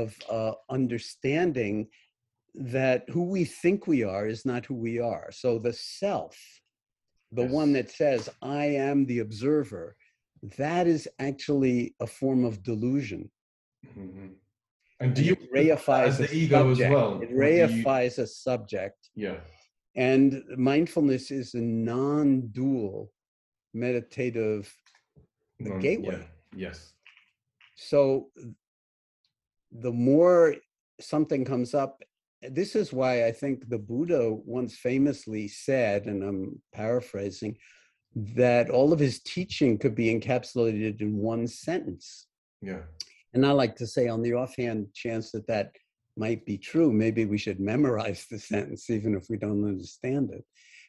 [0.00, 1.86] of uh, understanding
[2.54, 5.26] that who we think we are is not who we are.
[5.30, 6.36] So the self,
[7.30, 9.96] the one that says I am the observer,
[10.58, 13.30] that is actually a form of delusion.
[13.96, 14.30] Mhm.
[15.00, 16.92] And do you it reifies as the ego as subject.
[16.94, 17.22] well?
[17.22, 19.00] It do you- reifies a subject.
[19.14, 19.38] Yeah.
[20.10, 23.12] And mindfulness is a non-dual
[23.74, 24.62] meditative
[25.58, 26.18] non- gateway.
[26.20, 26.28] Yeah.
[26.68, 26.94] Yes.
[27.74, 28.30] so
[29.80, 30.56] the more
[31.00, 32.02] something comes up
[32.50, 37.56] this is why i think the buddha once famously said and i'm paraphrasing
[38.14, 42.26] that all of his teaching could be encapsulated in one sentence.
[42.60, 42.82] Yeah.
[43.32, 45.72] and i like to say on the offhand chance that that
[46.16, 50.44] might be true maybe we should memorize the sentence even if we don't understand it.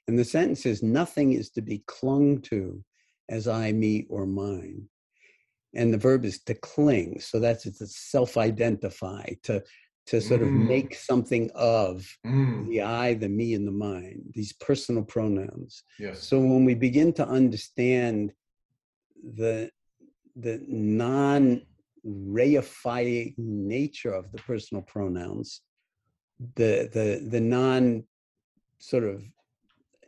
[0.07, 2.83] And the sentence is nothing is to be clung to
[3.29, 4.89] as i me or mine
[5.75, 9.63] and the verb is to cling so that's it's to self-identify to
[10.05, 10.67] to sort of Mm.
[10.67, 12.67] make something of Mm.
[12.67, 16.27] the i the me and the mine these personal pronouns Yes.
[16.27, 18.33] so when we begin to understand
[19.35, 19.69] the
[20.35, 21.61] the non
[22.05, 25.61] reifying nature of the personal pronouns
[26.55, 28.03] the the the non
[28.79, 29.23] sort of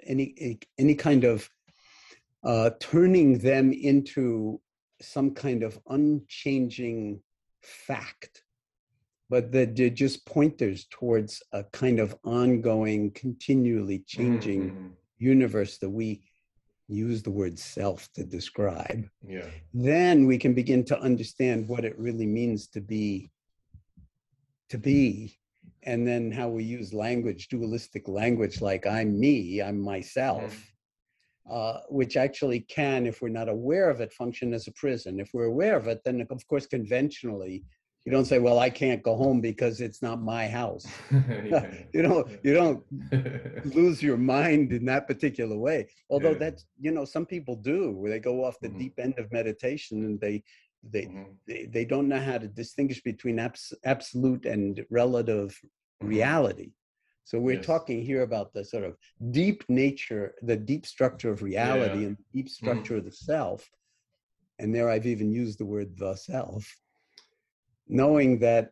[0.06, 1.50] any any kind of
[2.44, 4.60] uh, turning them into
[5.02, 7.22] some kind of unchanging
[7.62, 8.44] fact,
[9.30, 14.92] but that they're just pointers towards a kind of ongoing, continually changing Mhm.
[15.18, 16.22] universe that we
[16.88, 19.10] use the word self to describe.
[19.28, 19.50] Yeah.
[19.74, 23.32] Then we can begin to understand what it really means to be
[24.70, 25.38] to be
[25.84, 30.74] and then how we use language dualistic language like i'm me i'm myself
[31.50, 35.20] uh, which actually can, if we're not aware of it, function as a prison.
[35.20, 37.64] If we're aware of it, then of course, conventionally,
[38.06, 40.86] you don't say, "Well, I can't go home because it's not my house."
[41.94, 42.84] You don't, you don't
[43.64, 45.88] lose your mind in that particular way.
[46.10, 46.38] Although Yeah.
[46.40, 48.80] that's, you know, some people do, where they go off the Mhm.
[48.80, 50.44] deep end of meditation and they
[50.88, 51.36] they, Mhm.
[51.48, 55.60] they they don't know how to distinguish between abs- absolute and relative
[56.02, 56.72] reality.
[57.26, 57.66] So we're Yes.
[57.66, 58.96] talking here about the sort of
[59.32, 62.08] deep nature, the deep structure of reality Yeah.
[62.08, 63.70] and deep structure of the self.
[64.60, 66.64] And there I've even used the word the self,
[67.88, 68.72] knowing that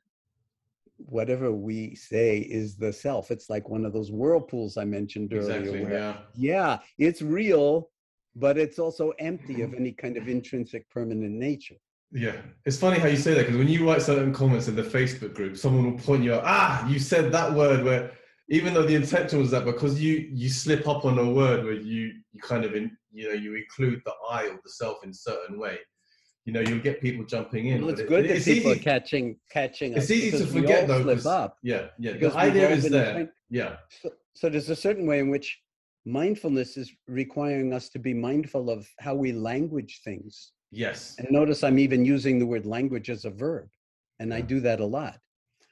[0.98, 3.32] whatever we say is the self.
[3.32, 5.60] It's like one of those whirlpools I mentioned earlier.
[5.60, 5.82] Exactly.
[5.82, 6.18] where, Yeah.
[6.36, 7.89] yeah, it's real,
[8.36, 11.80] but it's also empty of any kind of intrinsic permanent nature.
[12.12, 14.84] Yeah, it's funny how you say that because when you write certain comments in the
[14.84, 16.44] Facebook group, someone will point you out.
[16.46, 18.12] Ah, you said that word where,
[18.49, 21.73] even though the intention was that, because you you slip up on a word where
[21.73, 25.12] you you kind of in you know you include the I or the self in
[25.12, 25.77] a certain way,
[26.45, 27.82] you know you'll get people jumping in.
[27.82, 30.88] Well, it's it- good that it's people easy, are catching catching It's easy to forget
[30.88, 31.01] though.
[31.03, 31.58] slip up.
[31.63, 32.13] Yeah, yeah.
[32.17, 33.32] The idea is there.
[33.49, 35.60] Yeah, So, so there's a certain way in which
[36.06, 40.51] mindfulness is requiring us to be mindful of how we language things.
[40.71, 41.15] yes.
[41.19, 43.69] And notice I'm even using the word language as a verb,
[44.19, 45.19] and I do that a lot.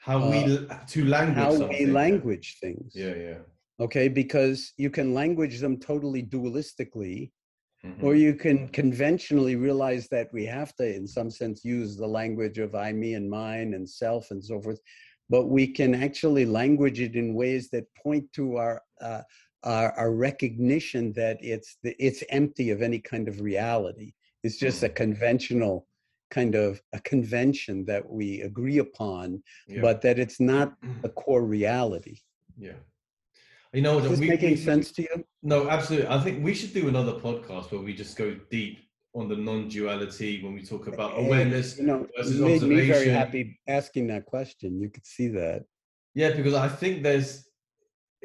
[0.01, 1.87] How we uh, to language How something.
[1.87, 2.93] we language things.
[2.95, 3.37] Yeah, yeah.
[3.79, 7.31] Okay, because you can language them totally dualistically,
[7.85, 8.03] Mhm.
[8.03, 12.57] or you can conventionally realize that we have to, in some sense, use the language
[12.59, 14.79] of I, me, and mine, and self, and so forth.
[15.29, 19.21] But we can actually language it in ways that point to our uh,
[19.63, 24.13] our, our recognition that it's the, it's empty of any kind of reality.
[24.43, 25.87] It's just a conventional
[26.31, 29.81] kind of a convention that we agree upon, Yeah.
[29.81, 32.17] but that it's not a core reality.
[32.57, 32.79] yeah.
[33.73, 35.15] You know, Is this we- making we- sense to you?
[35.43, 36.07] No, absolutely.
[36.09, 38.79] I think we should do another podcast where we just go deep
[39.13, 41.77] on the non-duality when we talk about Hey, awareness.
[41.79, 43.13] you know, versus you made me very observation.
[43.15, 44.69] happy asking that question.
[44.81, 45.63] You could see that.
[46.13, 47.29] Yeah, because I think there's,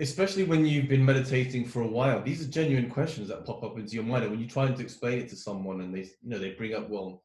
[0.00, 3.78] especially when you've been meditating for a while, these are genuine questions that pop up
[3.78, 4.22] into your mind.
[4.24, 6.74] And when you're trying to explain it to someone, and they, you know, they bring
[6.74, 7.22] up, well,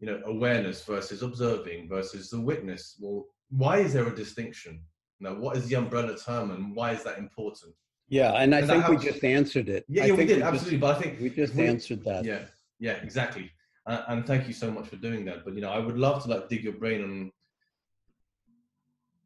[0.00, 2.96] you know, awareness versus observing versus the witness.
[3.00, 4.80] Well, why is there a distinction?
[5.20, 7.74] Now, what is the umbrella term, and why is that important?
[8.08, 9.04] Yeah, and I And think we helps.
[9.04, 9.84] just answered it.
[9.88, 10.78] Yeah, yeah, we did just- absolutely.
[10.78, 12.24] But I think we just we- answered that.
[12.24, 12.42] Yeah,
[12.78, 13.50] yeah, exactly.
[13.86, 15.44] Uh, and thank you so much for doing that.
[15.44, 17.32] But you know, I would love to like dig your brain on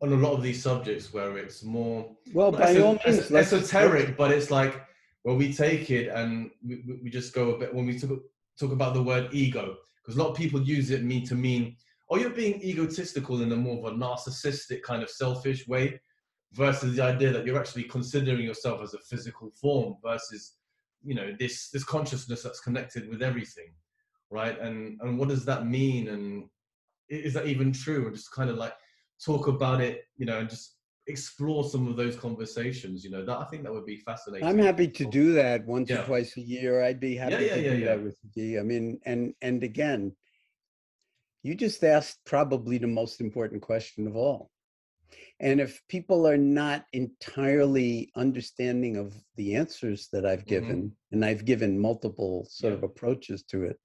[0.00, 3.30] on a lot of these subjects where it's more Well, by eso- all es- means,
[3.32, 4.80] let's- esoteric, but it's like
[5.22, 8.20] where we take it and we, we- we just go a bit when we talk,
[8.60, 9.76] talk about the word ego,
[10.08, 11.76] because a lot of people use it mean to mean,
[12.08, 16.00] oh, you're being egotistical in a more of a narcissistic kind of selfish way,
[16.54, 20.54] versus the idea that you're actually considering yourself as a physical form versus,
[21.04, 23.74] you know, this this consciousness that's connected with everything,
[24.30, 24.58] right?
[24.58, 26.08] And and what does that mean?
[26.08, 26.44] And
[27.10, 28.06] is that even true?
[28.06, 28.72] And just kind of like
[29.22, 30.77] talk about it, you know, and just
[31.08, 33.04] explore some of those conversations.
[33.04, 34.46] You know, that I think that would be fascinating.
[34.46, 36.02] I'm happy to do that once Yeah.
[36.02, 36.82] or twice a year.
[36.82, 37.86] I'd be happy yeah, to yeah, do yeah.
[37.86, 38.60] that with you.
[38.60, 40.14] I mean, and and again,
[41.42, 44.50] you just asked probably the most important question of all.
[45.40, 50.46] And if people are not entirely understanding of the answers that I've Mhm.
[50.56, 53.78] given, and I've given multiple sort of approaches to it,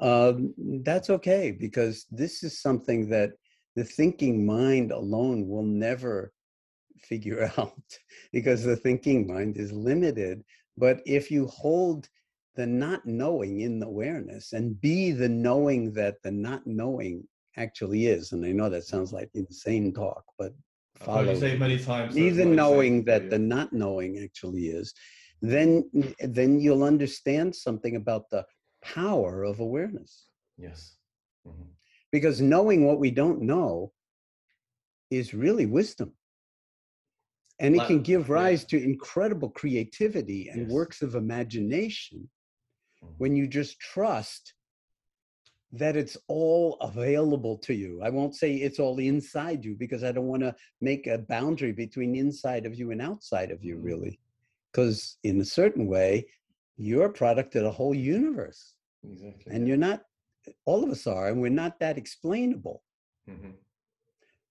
[0.00, 0.54] um,
[0.84, 3.32] that's okay because this is something that
[3.76, 6.32] the thinking mind alone will never
[7.02, 7.98] figure out
[8.32, 10.42] because the thinking mind is limited.
[10.76, 12.08] But if you hold
[12.56, 18.06] the not knowing in the awareness and be the knowing that the not knowing actually
[18.06, 20.52] is, and I know that sounds like insane talk, but
[21.00, 22.14] I've heard you follow say many times.
[22.14, 23.30] so be it's the not insane knowing that you.
[23.30, 24.94] the not knowing actually is,
[25.42, 25.88] then
[26.20, 28.44] then you'll understand something about the
[28.82, 30.28] power of awareness.
[30.58, 30.96] yes.
[31.46, 31.68] Mhm.
[32.12, 33.92] Because knowing what we don't know
[35.10, 36.12] is really wisdom.
[37.60, 38.34] And it can give yeah.
[38.34, 40.70] rise to incredible creativity and Yes.
[40.70, 42.28] works of imagination
[43.02, 43.14] Mhm.
[43.18, 44.54] when you just trust
[45.72, 48.00] that it's all available to you.
[48.02, 51.72] I won't say it's all inside you because I don't want to make a boundary
[51.72, 53.84] between inside of you and outside of you, Mhm.
[53.84, 54.20] really.
[54.72, 56.26] Because in a certain way,
[56.76, 58.74] you're a product of the whole universe.
[59.04, 59.52] Exactly.
[59.54, 60.04] And you're not,
[60.64, 62.82] all of us are, and we're not that explainable.
[63.28, 63.54] Mhm.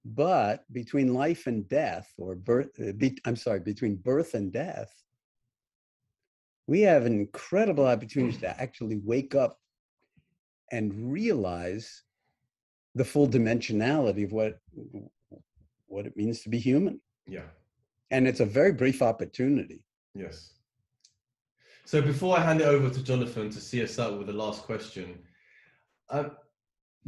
[0.05, 4.91] But between life and death, or birth, uh, be, I'm sorry, between birth and death,
[6.67, 9.59] we have an incredible opportunity to actually wake up
[10.71, 12.03] and realize
[12.95, 14.59] the full dimensionality of what
[15.87, 17.01] what it means to be human.
[17.27, 17.49] Yeah.
[18.11, 19.83] And it's a very brief opportunity.
[20.13, 20.53] Yes.
[21.85, 24.61] So before I hand it over to Jonathan to see us out with the last
[24.61, 25.19] question,
[26.11, 26.31] um,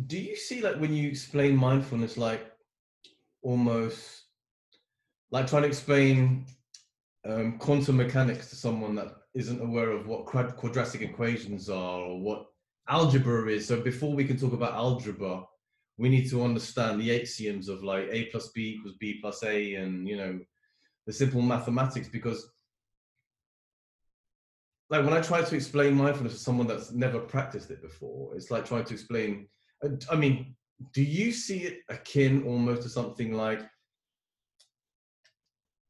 [0.07, 2.50] do you see like when you explain mindfulness, like
[3.41, 4.23] almost
[5.31, 6.45] like trying to explain
[7.25, 12.19] um, quantum mechanics to someone that isn't aware of what quad- quadratic equations are or
[12.19, 12.47] what
[12.89, 13.67] algebra is.
[13.67, 15.43] So before we can talk about algebra,
[15.97, 19.75] we need to understand the axioms of like a plus b equals b plus a,
[19.75, 20.39] and you know
[21.05, 22.09] the simple mathematics.
[22.09, 22.49] Because
[24.89, 28.51] like when I try to explain mindfulness to someone that's never practiced it before, it's
[28.51, 29.47] like trying to explain.
[30.09, 30.55] I mean,
[30.93, 33.61] do you see it akin almost to something like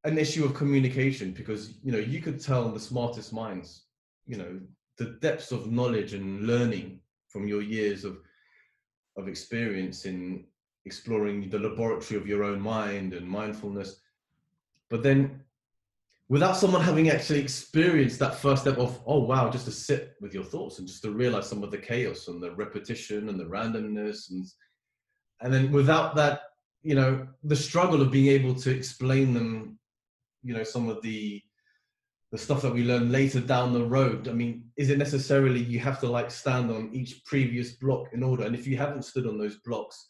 [0.03, 1.31] an issue of communication?
[1.31, 3.85] Because you know you could tell the smartest minds,
[4.25, 4.59] you know,
[4.97, 8.17] the depths of knowledge and learning from your years of
[9.17, 10.45] of experience in
[10.85, 13.99] exploring the laboratory of your own mind and mindfulness
[14.89, 15.41] but then
[16.29, 20.33] without someone having actually experienced that first step of oh wow just to sit with
[20.33, 23.45] your thoughts and just to realize some of the chaos and the repetition and the
[23.45, 24.45] randomness and
[25.41, 26.41] and then without that
[26.83, 29.77] you know the struggle of being able to explain them
[30.43, 31.41] you know some of the
[32.31, 35.79] the stuff that we learn later down the road i mean is it necessarily you
[35.79, 38.45] have to like stand on each previous block in order?
[38.45, 40.07] And if you haven't stood on those blocks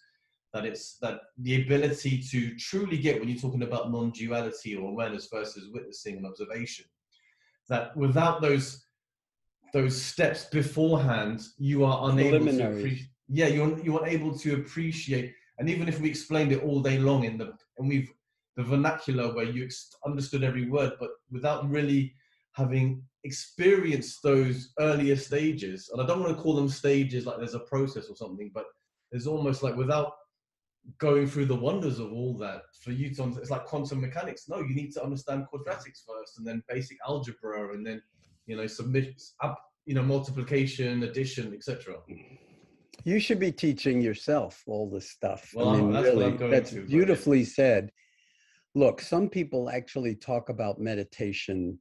[0.53, 5.27] that it's that the ability to truly get when you're talking about non-duality or awareness
[5.32, 6.86] versus witnessing and observation
[7.67, 8.86] that without those
[9.73, 12.99] those steps beforehand you are unable to
[13.32, 17.23] yeah you're you're unable to appreciate and even if we explained it all day long
[17.23, 18.11] in the and we've
[18.57, 19.67] the vernacular where you
[20.05, 22.13] understood every word but without really
[22.51, 27.55] having experienced those earlier stages and i don't want to call them stages like there's
[27.55, 28.65] a process or something but
[29.11, 30.11] there's almost like without
[30.97, 34.49] going through the wonders of all that for you to it's like quantum mechanics.
[34.49, 38.01] No you need to understand quadratics first and then basic algebra and then
[38.47, 41.97] you know submit up you know multiplication addition etc
[43.04, 45.52] You should be teaching yourself all this stuff.
[45.54, 47.91] Well, I mean, that's really, going that's to, but beautifully said.
[48.74, 51.80] Look, some people actually talk about meditation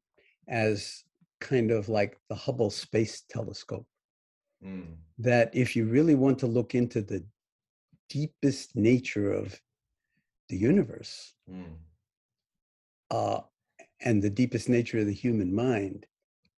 [0.49, 1.05] as
[1.41, 3.87] kind of like the Hubble Space Telescope.
[4.65, 7.25] Mm, That if you really want to look into the
[8.09, 9.59] deepest nature of
[10.49, 11.77] the universe mm,
[13.11, 13.41] uh,
[14.01, 16.07] and the deepest nature of the human mind,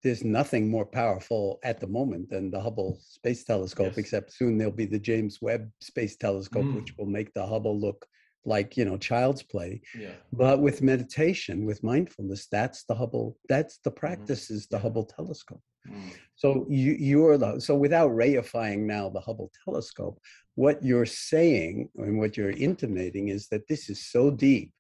[0.03, 3.99] there's nothing more powerful at the moment than the Hubble Space Telescope, Yes.
[3.99, 6.75] except soon there'll be the James Webb Space Telescope, Mm.
[6.77, 8.07] which will make the Hubble look
[8.45, 9.81] like, you know, child's play.
[9.95, 14.83] yeah But with meditation, with mindfulness, that's the Hubble, that's the practice is the Mm-hmm.
[14.87, 15.63] Hubble telescope.
[15.89, 20.19] mm, So you you're the so without reifying now the Hubble telescope,
[20.57, 24.73] what you're saying and what you're intimating is that this is so deep,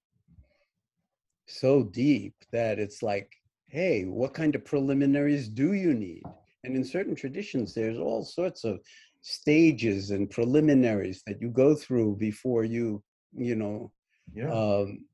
[1.46, 3.30] so deep that it's like,
[3.72, 6.22] hey, what kind of preliminaries do you need?
[6.62, 8.80] And in certain traditions, there's all sorts of
[9.22, 13.02] stages and preliminaries that you go through before you,
[13.32, 13.90] you know,
[14.34, 15.06] yeah um,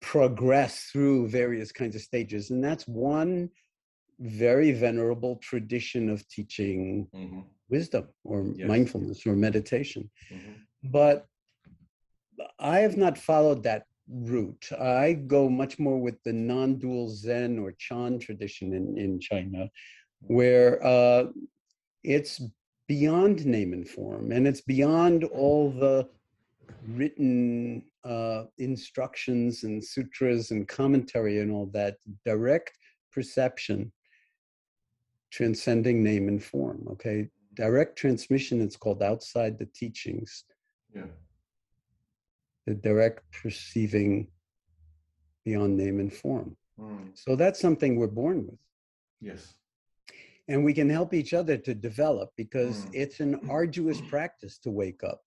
[0.00, 2.50] progress through various kinds of stages.
[2.50, 3.50] And that's one
[4.20, 8.68] very venerable tradition of teaching mhm, wisdom or Yes.
[8.68, 10.08] mindfulness or meditation.
[10.30, 10.54] mhm,
[10.84, 11.26] But
[12.60, 14.68] I have not followed that route.
[14.78, 19.70] I go much more with the non dual Zen or Chan tradition in, in China,
[20.20, 21.24] where uh,
[22.02, 22.40] it's
[22.86, 26.08] beyond name and form and it's beyond all the
[26.88, 32.72] written uh, instructions and sutras and commentary and all that direct
[33.12, 33.92] perception
[35.30, 37.28] transcending name and form okay?
[37.54, 40.44] Direct transmission it's called outside the teachings.
[40.94, 41.02] Yeah
[42.68, 44.28] the direct perceiving
[45.44, 46.54] beyond name and form.
[46.78, 48.58] Mm, so that's something we're born with.
[49.22, 49.54] Yes.
[50.48, 52.90] And we can help each other to develop because Mm.
[53.02, 55.22] it's an arduous practice to wake up.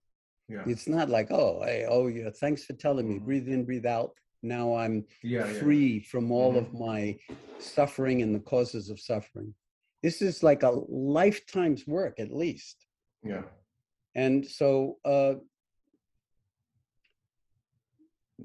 [0.47, 0.63] Yeah.
[0.67, 3.15] It's not like oh hey, oh yeah thanks for telling me.
[3.19, 3.25] Mhm.
[3.25, 4.11] breathe in breathe out.
[4.43, 5.59] Now i'm yeah yeah.
[5.61, 6.79] free from all of Mhm.
[6.87, 7.01] my
[7.59, 9.53] suffering and the causes of suffering.
[10.03, 10.71] This is like a
[11.21, 12.77] lifetime's work at least.
[13.23, 13.43] Yeah.
[14.15, 15.35] And so uh,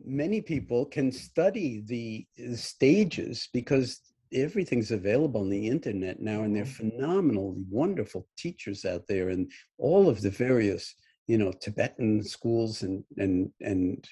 [0.04, 2.26] many people can study the
[2.56, 4.00] stages because
[4.32, 9.50] everything's available on the internet now and there are phenomenally wonderful teachers out there and
[9.78, 10.94] all of the various
[11.28, 14.08] you know tibetan schools and and and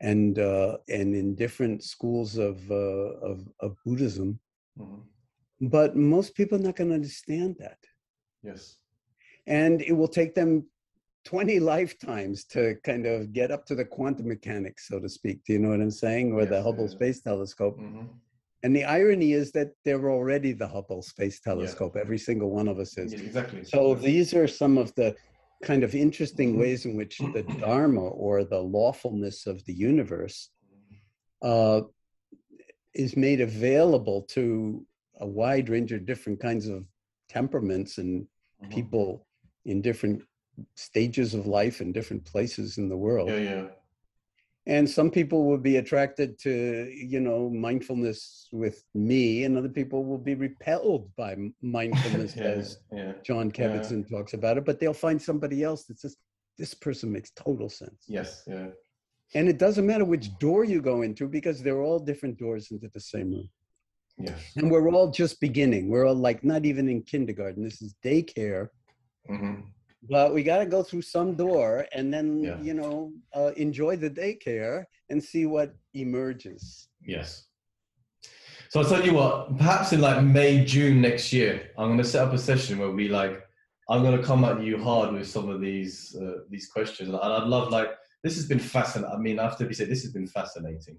[0.00, 4.38] and uh, and in different schools of uh, of, of buddhism.
[4.78, 5.02] Mhm,
[5.60, 7.78] but most people are not going to understand that.
[8.42, 8.76] Yes.
[9.46, 10.66] And it will take them
[11.28, 15.44] 20 lifetimes to kind of get up to the quantum mechanics so to speak.
[15.44, 16.32] Do you know what i'm saying?
[16.32, 17.76] Or the hubble space telescope.
[17.78, 18.08] Mhm,
[18.62, 21.96] and the irony is that they're already the hubble space telescope.
[21.96, 23.12] Every single one of us is.
[23.12, 23.62] Yeah, exactly.
[23.62, 25.14] So these are some of the
[25.62, 26.60] kind of interesting Mhm.
[26.60, 30.48] ways in which the dharma or the lawfulness of the universe
[31.42, 31.82] uh,
[32.94, 34.86] is made available to
[35.20, 36.86] a wide range of different kinds of
[37.28, 38.70] temperaments and Mhm.
[38.70, 39.26] people
[39.66, 40.22] in different
[40.74, 43.28] stages of life and different places in the world.
[43.28, 43.66] Yeah, yeah.
[44.66, 50.04] And some people will be attracted to, you know, mindfulness with me, and other people
[50.04, 53.12] will be repelled by mindfulness yeah, as yeah.
[53.24, 53.52] Jon Yeah.
[53.68, 56.16] Kabat-Zinn talks about it, but they'll find somebody else that says,
[56.58, 58.04] this person makes total sense.
[58.08, 58.66] Yes, yeah.
[59.34, 62.88] And it doesn't matter which door you go into because they're all different doors into
[62.92, 63.48] the same room.
[64.18, 64.40] Yes.
[64.56, 65.88] And we're all just beginning.
[65.88, 67.62] We're all like not even in kindergarten.
[67.62, 68.68] This is daycare.
[69.26, 69.60] hmm
[70.02, 72.60] But we got to go through some door and then, Yeah.
[72.62, 76.88] you know, uh, enjoy the daycare and see what emerges.
[77.02, 77.46] Yes.
[78.70, 82.04] So I'll tell you what, perhaps in like May, June next year, I'm going to
[82.04, 83.42] set up a session where we like,
[83.88, 87.16] I'm going to come at you hard with some of these uh, these questions, and
[87.16, 87.88] I'd love like
[88.22, 89.14] this has been fascinating.
[89.14, 90.98] I mean, I have to be said, this has been fascinating.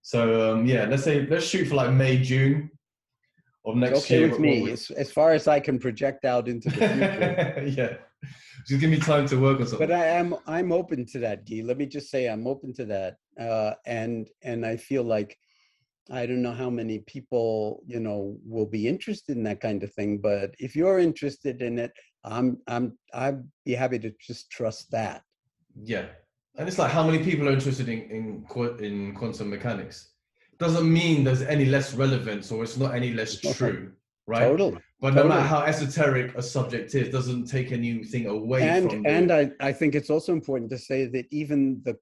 [0.00, 2.70] So um, yeah, let's say let's shoot for like May, June
[3.66, 4.28] of next okay year.
[4.28, 7.64] with me, as, as far as I can project out into the future.
[7.76, 7.96] yeah,
[8.66, 9.88] just give me time to work on something.
[9.88, 11.62] but I am I'm open to that, Guy.
[11.62, 15.36] Let me just say I'm open to that, uh, and and I feel like
[16.10, 19.92] I don't know how many people you know will be interested in that kind of
[19.92, 21.92] thing, but if you're interested in it,
[22.24, 25.22] I'm I'm I'd be happy to just trust that.
[25.82, 26.06] Yeah,
[26.56, 28.46] and it's like how many people are interested in in,
[28.78, 30.12] in quantum mechanics.
[30.58, 33.92] Doesn't mean there's any less relevance or it's not any less true,
[34.26, 34.40] right?
[34.40, 34.78] Totally.
[35.00, 39.08] But no matter how esoteric a subject is, doesn't take anything away and from the,
[39.10, 41.96] and I, I think it's also important to say that even the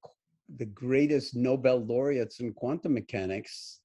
[0.58, 3.80] the greatest Nobel laureates in quantum mechanics,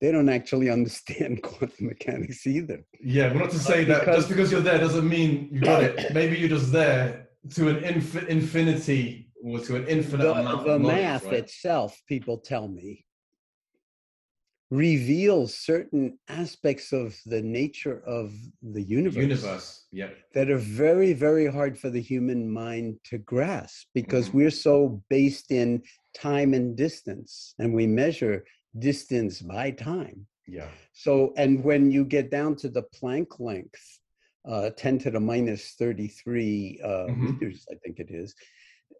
[0.00, 2.84] they don't actually understand quantum mechanics either.
[3.02, 3.30] yeah.
[3.30, 6.12] But not to say that Because- just because you're there doesn't mean you got it.
[6.14, 10.78] Maybe you're just there to an infi- infinity or to an infinite The, amount the
[10.78, 11.34] math right?
[11.34, 13.04] itself, people tell me,
[14.72, 19.22] reveals certain aspects of the nature of the universe.
[19.28, 19.68] universe.
[19.92, 20.08] Yeah.
[20.34, 24.34] that are very, very hard for the human mind to grasp because Mhm.
[24.36, 25.82] we're so based in
[26.14, 28.36] time and distance and we measure
[28.78, 30.26] distance by time.
[30.46, 30.70] Yeah.
[30.94, 33.84] So, and when you get down to the Planck length,
[34.52, 37.20] uh, 10 to the minus 33 uh, Mhm.
[37.24, 38.34] meters, I think it is,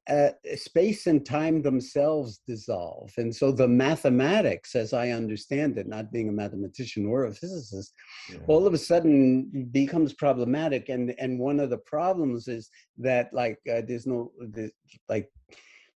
[0.08, 3.12] uh, space and time themselves dissolve.
[3.18, 7.94] And so the mathematics, as I understand it, not being a mathematician or a physicist,
[8.30, 8.38] yeah.
[8.48, 13.58] all of a sudden becomes problematic and and one of the problems is that like
[13.72, 14.72] uh, there's no there's,
[15.08, 15.30] like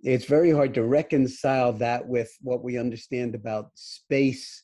[0.00, 4.62] it's very hard to reconcile that with what we understand about space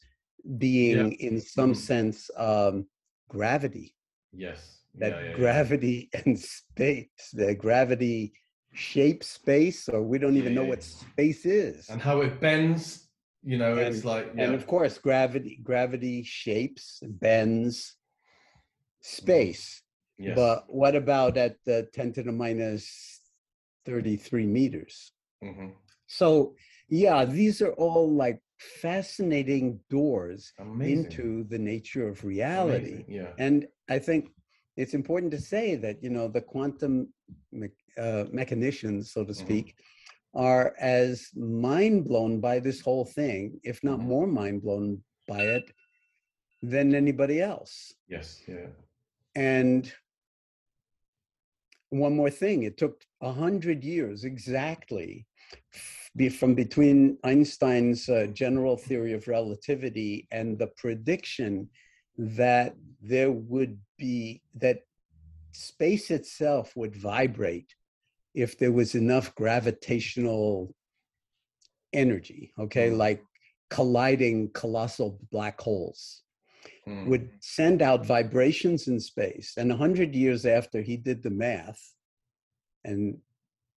[0.58, 1.76] being in some Mhm.
[1.76, 2.86] sense um
[3.28, 3.94] gravity
[4.32, 4.80] yes.
[4.94, 5.36] that yeah, yeah, yeah.
[5.36, 8.32] gravity and space the gravity
[8.78, 12.40] shapes space or we don't Yeah, even know yeah, what space is and how it
[12.40, 13.08] bends.
[13.42, 14.44] You know, it's like yeah.
[14.44, 17.96] and of course gravity gravity shapes bends
[19.00, 19.82] space
[20.18, 20.34] yes.
[20.34, 23.20] But what about at the 10 to the minus
[23.86, 25.12] 33 meters?
[25.42, 25.72] Mhm.
[26.06, 26.56] So,
[26.88, 31.04] yeah, these are all like fascinating doors Amazing.
[31.06, 33.04] into the nature of reality.
[33.04, 33.32] Amazing, Yeah.
[33.38, 34.30] And I think
[34.76, 37.12] it's important to say that, you know, the quantum
[37.52, 39.36] me- uh, mechanicians, so to Mhm.
[39.36, 39.74] speak,
[40.34, 44.04] are as mind blown by this whole thing, if not Mhm.
[44.04, 45.72] more mind blown by it,
[46.62, 47.94] than anybody else.
[48.08, 48.42] Yes.
[48.46, 48.70] Yeah.
[49.34, 49.92] And
[51.90, 55.26] one more thing, it took a hundred years exactly
[56.16, 61.70] be from between Einstein's uh, general theory of relativity and the prediction
[62.16, 64.82] that there would be that
[65.58, 67.74] space itself would vibrate
[68.34, 70.74] if there was enough gravitational
[71.92, 72.96] energy okay Mm.
[72.96, 73.20] like
[73.70, 76.22] colliding colossal black holes
[76.86, 77.06] Mm.
[77.06, 79.48] would send out vibrations in space.
[79.58, 81.82] And 100 years after he did the math,
[82.84, 83.18] and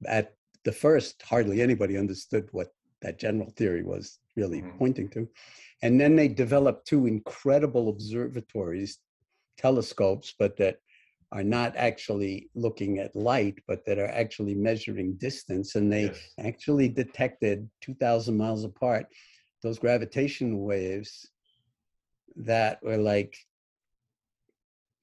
[0.05, 2.69] at the first, hardly anybody understood what
[3.01, 4.77] that general theory was really Mhm.
[4.77, 5.29] pointing to.
[5.81, 8.99] And then they developed two incredible observatories,
[9.57, 10.77] telescopes, but that
[11.31, 15.75] are not actually looking at light, but that are actually measuring distance.
[15.75, 16.19] And they Yes.
[16.39, 19.07] actually detected 2,000 miles apart
[19.63, 21.29] those gravitational waves
[22.35, 23.35] that were like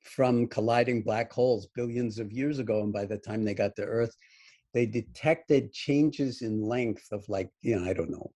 [0.03, 2.83] from colliding black holes billions of years ago.
[2.83, 4.17] And by the time they got to Earth,
[4.75, 8.33] they detected changes in length of like, you know, I don't know,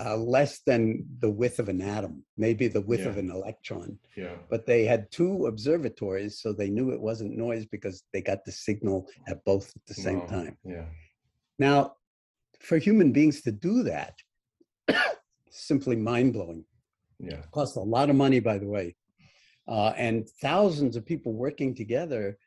[0.00, 3.98] uh, less than the width of an atom, maybe the width of an electron.
[4.16, 4.36] Yeah.
[4.48, 8.52] But they had two observatories, so they knew it wasn't noise because they got the
[8.52, 10.26] signal at both at the same Wow.
[10.26, 10.58] time.
[10.64, 10.86] Yeah.
[11.58, 11.96] Now,
[12.60, 14.14] for human beings to do that,
[15.50, 16.64] simply mind blowing.
[17.18, 17.42] Yeah.
[17.52, 18.96] Cost a lot of money, by the way,
[19.68, 22.38] uh, and thousands of people working together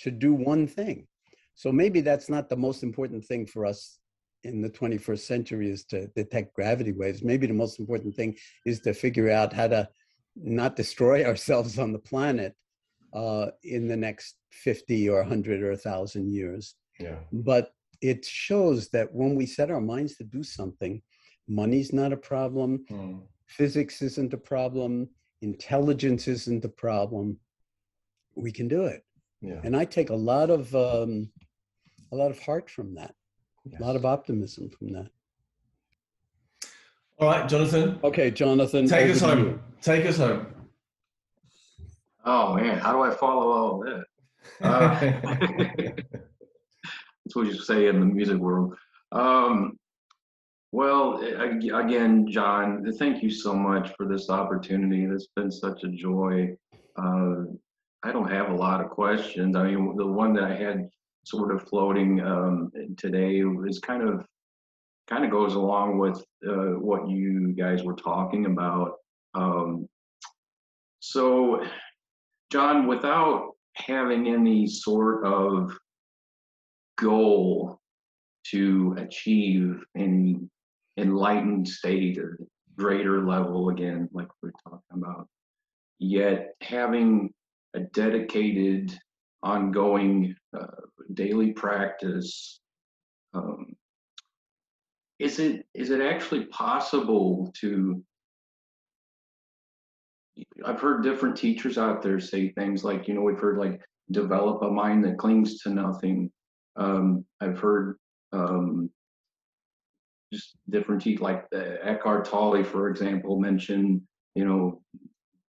[0.00, 1.06] to do one thing.
[1.54, 3.98] So maybe that's not the most important thing for us
[4.44, 7.22] in the 21st century is to detect gravity waves.
[7.22, 9.88] Maybe the most important thing is to figure out how to
[10.36, 12.54] not destroy ourselves on the planet
[13.12, 16.74] uh, in the next 50 or 100 or 1,000 years.
[16.98, 17.16] Yeah.
[17.32, 17.70] But
[18.00, 21.02] it shows that when we set our minds to do something,
[21.48, 23.22] money's not a problem, Mm.
[23.46, 25.08] physics isn't a problem,
[25.42, 27.38] intelligence isn't a problem.
[28.34, 29.04] We can do it.
[29.40, 29.60] Yeah.
[29.62, 31.30] And I take a lot of um,
[32.12, 33.14] a lot of heart from that,
[33.64, 33.80] Yes.
[33.80, 35.08] a lot of optimism from that.
[37.18, 39.38] All right, Jonathan, Okay, Jonathan, take us home.
[39.38, 39.60] you.
[39.80, 40.46] Take us home.
[42.24, 44.04] Oh man, how do I follow all that?
[44.60, 45.92] Uh,
[47.24, 48.74] That's what you say in the music world.
[49.12, 49.78] Um,
[50.72, 55.04] well, again, Jon, thank you so much for this opportunity.
[55.04, 56.56] It's been such a joy.
[56.96, 57.44] Uh,
[58.02, 59.56] I don't have a lot of questions.
[59.56, 60.90] I mean, the one that I had
[61.24, 64.26] sort of floating um, today is kind of
[65.08, 68.92] kind of goes along with uh, what you guys were talking about.
[69.34, 69.86] Um,
[71.00, 71.62] so,
[72.50, 75.76] Jon, without having any sort of
[76.96, 77.80] goal
[78.44, 80.38] to achieve any
[80.96, 82.38] enlightened state or
[82.76, 85.28] greater level again, like we're talking about,
[85.98, 87.32] yet having
[87.74, 88.96] a dedicated,
[89.44, 90.66] ongoing uh,
[91.12, 92.60] daily practice.
[93.34, 93.74] Um,
[95.20, 98.02] is it is it actually possible to
[100.64, 103.80] I've heard different teachers out there say things like, you know, we've heard like
[104.10, 106.30] develop a mind that clings to nothing.
[106.76, 107.98] Um, I've heard
[108.32, 108.90] um,
[110.32, 114.82] just different teachers, like the Eckhart Tolle, for example, mention, you know,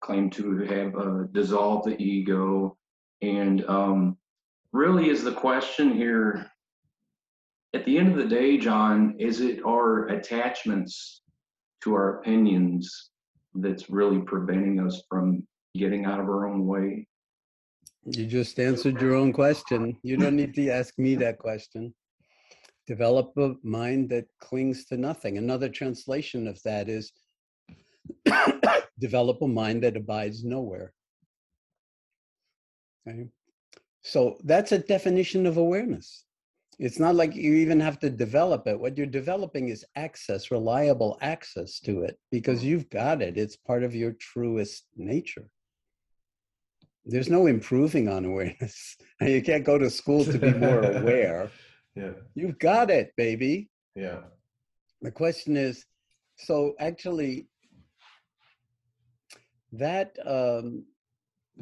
[0.01, 2.76] claim to have uh, dissolved the ego.
[3.21, 4.17] And um,
[4.71, 6.51] really is the question here,
[7.73, 11.21] at the end of the day, Jon, is it our attachments
[11.83, 13.11] to our opinions
[13.55, 15.45] that's really preventing us from
[15.75, 17.07] getting out of our own way?
[18.05, 19.97] You just answered your own question.
[20.01, 21.93] You don't need to ask me that question.
[22.87, 25.37] Develop a mind that clings to nothing.
[25.37, 27.11] Another translation of that is
[28.99, 30.93] develop a mind that abides nowhere.
[34.01, 36.25] So that's a definition of awareness.
[36.79, 38.79] It's not like you even have to develop it.
[38.79, 43.37] What you're developing is access, reliable access to it, because you've got it.
[43.37, 45.49] It's part of your truest nature.
[47.03, 48.97] There's no improving on awareness.
[49.21, 51.49] You can't go to school to be more aware.
[51.95, 52.11] Yeah.
[52.35, 53.71] You've got it, baby.
[53.95, 54.19] Yeah.
[55.01, 55.83] The question is
[56.37, 57.47] so actually,
[59.73, 60.85] that um,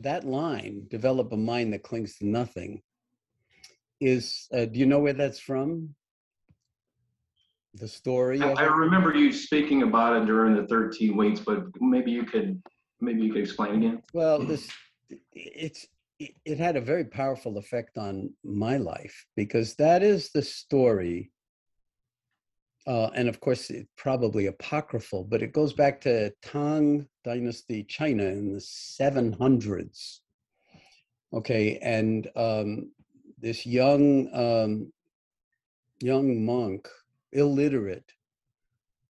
[0.02, 2.82] that line, develop a mind that clings to nothing,
[4.02, 5.96] is uh, do you know where that's from?
[7.76, 12.12] The story I, I remember you speaking about it during the 13 weeks, but maybe
[12.12, 12.62] you could
[13.02, 14.02] maybe you could explain again.
[14.14, 14.70] Well, this
[15.34, 15.86] it's
[16.20, 21.32] it it had a very powerful effect on my life because that is the story.
[22.88, 28.24] Uh, and of course, it's probably apocryphal, but it goes back to Tang Dynasty China
[28.24, 30.20] in the 700s.
[31.34, 32.92] Okay, and um,
[33.40, 34.94] this young um,
[36.02, 36.88] young monk,
[37.32, 38.12] illiterate,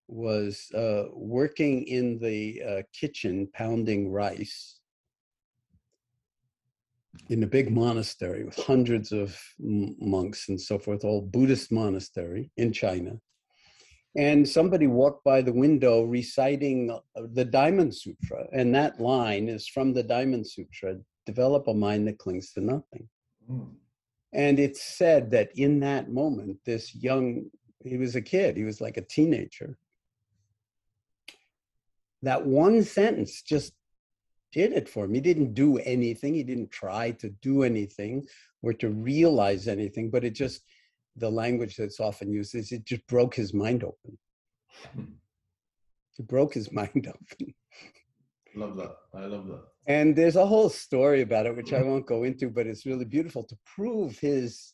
[0.08, 4.80] was uh, working in the uh, kitchen pounding rice
[7.28, 12.72] in a big monastery with hundreds of monks and so forth, all Buddhist monastery in
[12.72, 13.18] China.
[14.16, 19.68] And somebody walked by the window reciting uh, the Diamond Sutra, and that line is
[19.68, 20.96] from the Diamond Sutra
[21.26, 23.08] develop a mind that clings to nothing.
[23.50, 23.72] Mm.
[24.32, 27.50] And it's said that in that moment, this young,
[27.84, 29.78] he was a kid, he was like a teenager.
[32.22, 33.72] That one sentence just
[34.52, 35.14] did it for him.
[35.14, 38.26] He didn't do anything, he didn't try to do anything
[38.62, 40.62] or to realize anything, but it just,
[41.16, 44.18] the language that's often used is it just broke his mind open.
[46.18, 47.54] It broke his mind open.
[48.54, 48.96] Love that.
[49.14, 49.64] I love that.
[49.86, 51.90] And there's a whole story about it, which I mm-hmm.
[51.90, 54.72] won't go into, but it's really beautiful to prove his,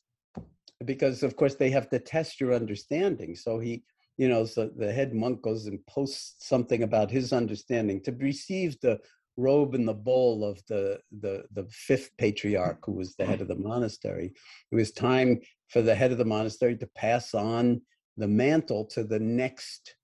[0.84, 3.34] because of course they have to test your understanding.
[3.34, 3.82] So he,
[4.16, 8.80] you know, so the head monk goes and posts something about his understanding to receive
[8.80, 9.00] the
[9.36, 13.48] robe and the bowl of the the the fifth patriarch who was the head of
[13.48, 14.32] the monastery.
[14.70, 15.40] It was time
[15.72, 17.80] for the head of the monastery to pass on
[18.16, 19.96] the mantle to the next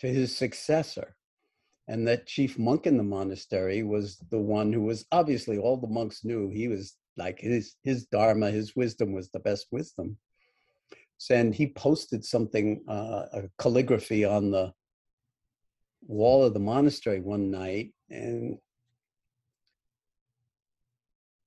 [0.00, 1.14] to his successor
[1.88, 5.86] and that chief monk in the monastery was the one who was obviously all the
[5.86, 10.16] monks knew he was like his his dharma, his wisdom was the best wisdom.
[11.16, 14.72] So and he posted something, uh, a calligraphy on the
[16.06, 18.58] wall of the monastery one night, and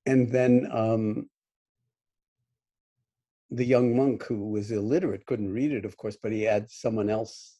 [0.04, 1.30] and then um,
[3.52, 7.10] the young monk who was illiterate couldn't read it, of course, but he had someone
[7.10, 7.58] else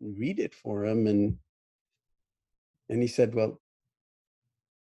[0.00, 1.38] read it for him, and
[2.90, 3.60] and he said, "Well,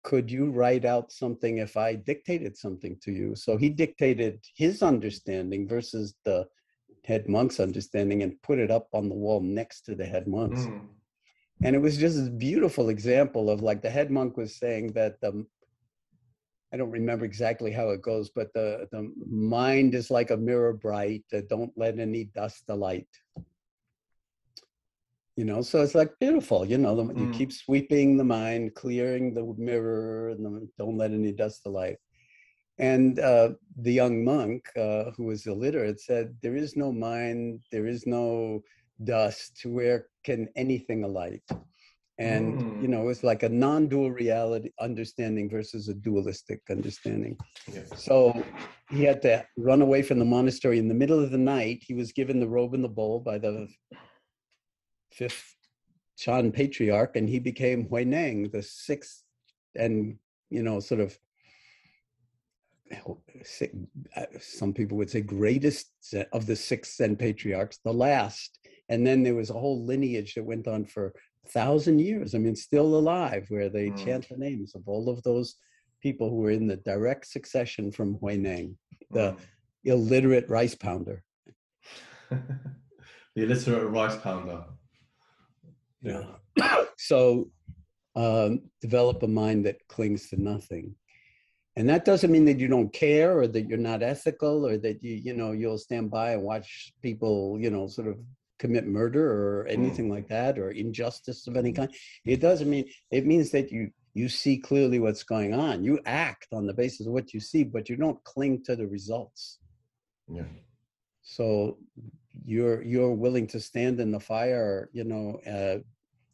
[0.04, 4.82] could you write out something if I dictated something to you?" So he dictated his
[4.82, 6.46] understanding versus the
[7.04, 10.60] head monk's understanding and put it up on the wall next to the head monk's.
[10.60, 10.86] Mm.
[11.62, 15.20] And it was just a beautiful example of like the head monk was saying that
[15.20, 15.44] the
[16.72, 20.72] I don't remember exactly how it goes, but the, the mind is like a mirror
[20.72, 21.24] bright.
[21.48, 23.08] Don't let any dust alight.
[25.36, 26.64] You know, so it's like beautiful.
[26.64, 27.32] You know, the, you Mm.
[27.32, 31.98] keep sweeping the mind, clearing the mirror, and the, don't let any dust alight.
[32.78, 37.60] And uh, the young monk, uh, who was illiterate, said, "There is no mind.
[37.72, 38.62] There is no
[39.02, 39.64] dust.
[39.64, 41.42] Where can anything alight?"
[42.20, 42.90] And you Mm.
[42.90, 47.38] know, it's like a non-dual reality understanding versus a dualistic understanding.
[47.72, 47.84] Yeah.
[47.96, 48.44] So
[48.90, 51.82] he had to run away from the monastery in the middle of the night.
[51.82, 53.68] He was given the robe and the bowl by the
[55.10, 55.56] fifth
[56.18, 59.24] Chan patriarch, and he became Huineng, the sixth,
[59.74, 60.18] and
[60.50, 61.18] you know, sort of.
[64.16, 65.88] uh, Some people would say greatest
[66.32, 68.58] of the six Zen patriarchs, the last,
[68.90, 71.14] and then there was a whole lineage that went on for
[71.48, 72.34] thousand years.
[72.34, 74.04] I mean, still alive, where they Mm.
[74.04, 75.56] chant the names of all of those
[76.02, 78.76] people who were in the direct succession from Huineng,
[79.10, 79.36] the
[79.84, 81.22] illiterate rice pounder.
[82.30, 82.74] Mm.
[83.34, 84.64] the illiterate rice pounder.
[86.02, 86.36] Yeah.
[86.96, 87.50] so
[88.16, 90.94] um, develop a mind that clings to nothing.
[91.76, 95.02] And that doesn't mean that you don't care or that you're not ethical or that
[95.02, 98.18] you, you know, you'll stand by and watch people, you know, sort of
[98.62, 101.90] commit murder or anything like that or injustice of any kind.
[102.24, 103.82] It doesn't mean it means that you
[104.20, 105.84] you see clearly what's going on.
[105.88, 108.86] You act on the basis of what you see, but you don't cling to the
[108.98, 109.58] results.
[110.38, 110.50] Yeah.
[111.22, 111.78] So
[112.44, 115.78] you're you're willing to stand in the fire, you know, uh,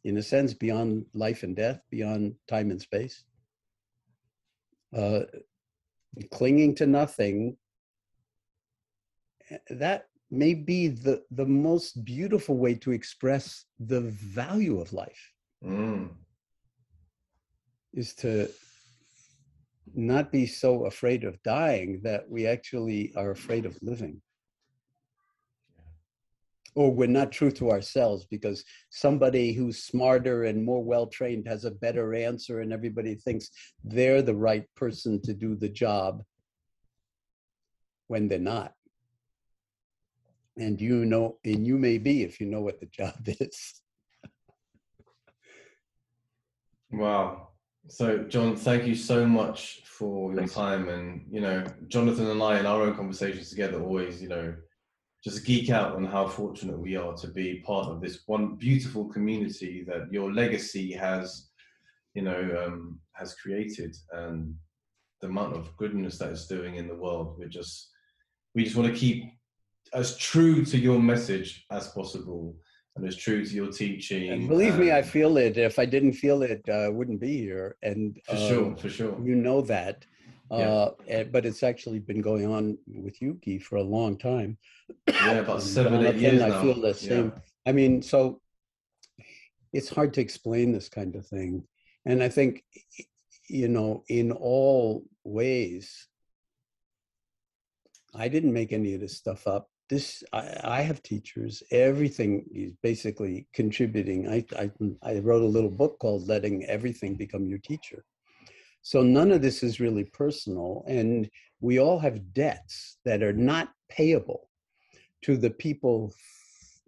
[0.08, 3.24] in a sense, beyond life and death, beyond time and space.
[4.96, 5.22] Uh,
[6.32, 7.56] clinging to nothing.
[9.50, 10.00] eh, That
[10.36, 15.32] may be the the most beautiful way to express the value of life
[15.64, 16.10] Mm.
[17.92, 18.48] is to
[19.94, 24.20] not be so afraid of dying that we actually are afraid of living.
[26.74, 31.64] Or we're not true to ourselves because somebody who's smarter and more well trained has
[31.64, 33.50] a better answer, and everybody thinks
[33.82, 36.22] they're the right person to do the job
[38.08, 38.74] when they're not.
[40.58, 43.80] And you know, and you may be if you know what the job is.
[46.90, 47.48] Wow.
[47.88, 50.54] So, Jon, thank you so much for your Thanks.
[50.54, 50.88] time.
[50.88, 54.54] And, you know, Jonathan and I, in our own conversations together, always, you know,
[55.22, 59.06] just geek out on how fortunate we are to be part of this one beautiful
[59.06, 61.48] community that your legacy has,
[62.14, 64.54] you know, um, has created and
[65.20, 67.36] the amount of goodness that it's doing in the world.
[67.38, 67.90] We're just,
[68.54, 69.24] we just want to keep
[69.92, 72.56] as true to your message as possible
[72.96, 74.30] and as true to your teaching.
[74.30, 75.58] And believe me, I feel it.
[75.58, 77.76] If I didn't feel it, uh, I wouldn't be here.
[77.82, 79.20] And For um, sure, for sure.
[79.22, 80.06] you know that.
[80.50, 80.56] Yeah.
[80.58, 84.58] Uh, eh, but it's actually been going on with Yuki for a long time.
[85.08, 86.62] Yeah, about seven, eight years I now.
[86.62, 86.92] feel the Yeah.
[86.94, 87.32] same.
[87.66, 88.40] I mean, so
[89.72, 91.64] it's hard to explain this kind of thing.
[92.06, 92.62] And I think,
[93.48, 96.06] you know, in all ways,
[98.14, 99.68] I didn't make any of this stuff up.
[99.88, 101.62] This I, I have teachers.
[101.70, 104.28] Everything is basically contributing.
[104.28, 104.70] I, I
[105.02, 108.04] I wrote a little book called "Letting Everything Become Your Teacher."
[108.82, 111.28] So none of this is really personal, and
[111.60, 114.48] we all have debts that are not payable
[115.22, 116.12] to the people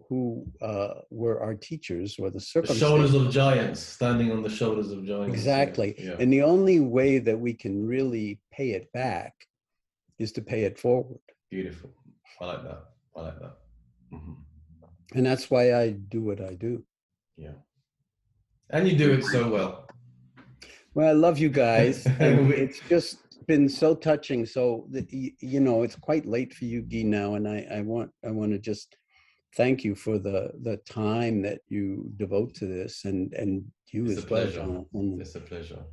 [0.07, 2.87] who uh, were our teachers or the The circumstances.
[2.87, 5.33] shoulders of giants, standing on the shoulders of giants.
[5.33, 5.95] Exactly.
[5.99, 6.15] Yeah.
[6.19, 9.33] And the only way that we can really pay it back
[10.17, 11.19] is to pay it forward.
[11.51, 11.91] Beautiful.
[12.41, 12.83] I like that.
[13.15, 13.57] I like that.
[14.13, 14.35] Mhm.
[15.15, 16.83] And that's why I do what I do.
[17.37, 17.55] Yeah.
[18.69, 19.87] And you do it so well.
[20.93, 22.05] Well, I love you guys.
[22.19, 23.17] and it's just
[23.47, 24.45] been so touching.
[24.45, 27.35] So, that, you know, it's quite late for you, Guy, now.
[27.35, 28.95] And I, I want I want to just
[29.55, 34.17] thank you for the the time that you devote to this and and you It's
[34.19, 34.59] as a well, pleasure.
[34.59, 35.17] Jonathan.
[35.21, 35.83] It's a pleasure.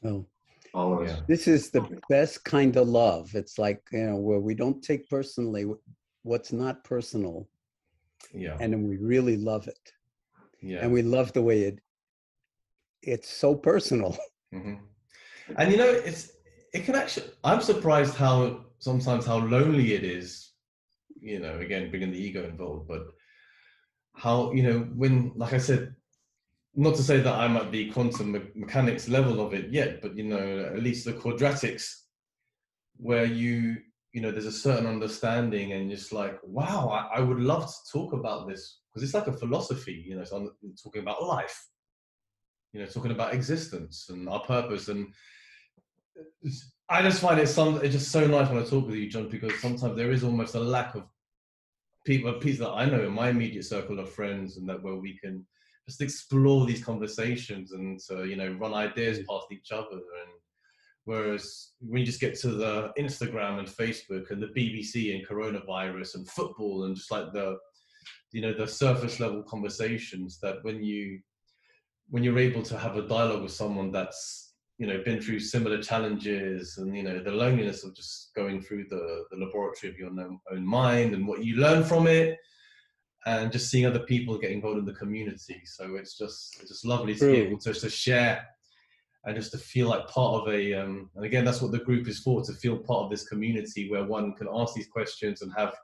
[0.00, 0.28] Well,
[0.74, 1.16] all of us.
[1.16, 1.24] Yeah.
[1.28, 3.34] This is the best kind of love.
[3.34, 5.66] It's like, you know, where we don't take personally
[6.22, 7.48] what's not personal
[8.32, 8.56] Yeah.
[8.60, 9.92] and then we really love it.
[10.60, 10.80] Yeah.
[10.82, 11.80] And we love the way it
[13.02, 14.16] it's so personal.
[14.52, 14.74] hmm
[15.56, 16.32] And you know, it's
[16.72, 17.26] it can actually.
[17.44, 20.52] I'm surprised how sometimes how lonely it is.
[21.20, 23.02] You know, again, bringing the ego involved, but
[24.14, 25.94] how you know when, like I said,
[26.74, 30.16] not to say that I'm at the quantum me- mechanics level of it yet, but
[30.16, 31.92] you know, at least the quadratics,
[32.96, 33.76] where you
[34.12, 37.90] you know there's a certain understanding and just like wow I, I would love to
[37.90, 40.50] talk about this because it's like a philosophy you know it's on,
[40.82, 41.66] talking about life
[42.72, 44.88] you know, talking about existence and our purpose.
[44.88, 45.12] And
[46.88, 49.28] I just find it some it's just so nice when I talk with you, Jon,
[49.28, 51.04] because sometimes there is almost a lack of
[52.04, 55.18] people, people that I know in my immediate circle of friends, and that where we
[55.18, 55.46] can
[55.88, 59.26] just explore these conversations and to you know run ideas mm.
[59.26, 59.96] past each other.
[59.96, 60.32] And
[61.04, 66.16] whereas when you just get to the Instagram and Facebook and the BBC and coronavirus
[66.16, 67.56] and football and just like the
[68.32, 71.20] you know the surface level conversations that when you
[72.10, 75.82] when you're able to have a dialogue with someone that's you know been through similar
[75.82, 80.10] challenges and you know the loneliness of just going through the, the laboratory of your
[80.50, 82.38] own mind and what you learn from it
[83.26, 85.62] and just seeing other people get involved in the community.
[85.64, 88.46] So it's just it's just lovely to be able to, to share
[89.24, 92.08] and just to feel like part of a um, and again that's what the group
[92.08, 95.52] is for to feel part of this community where one can ask these questions and
[95.56, 95.74] have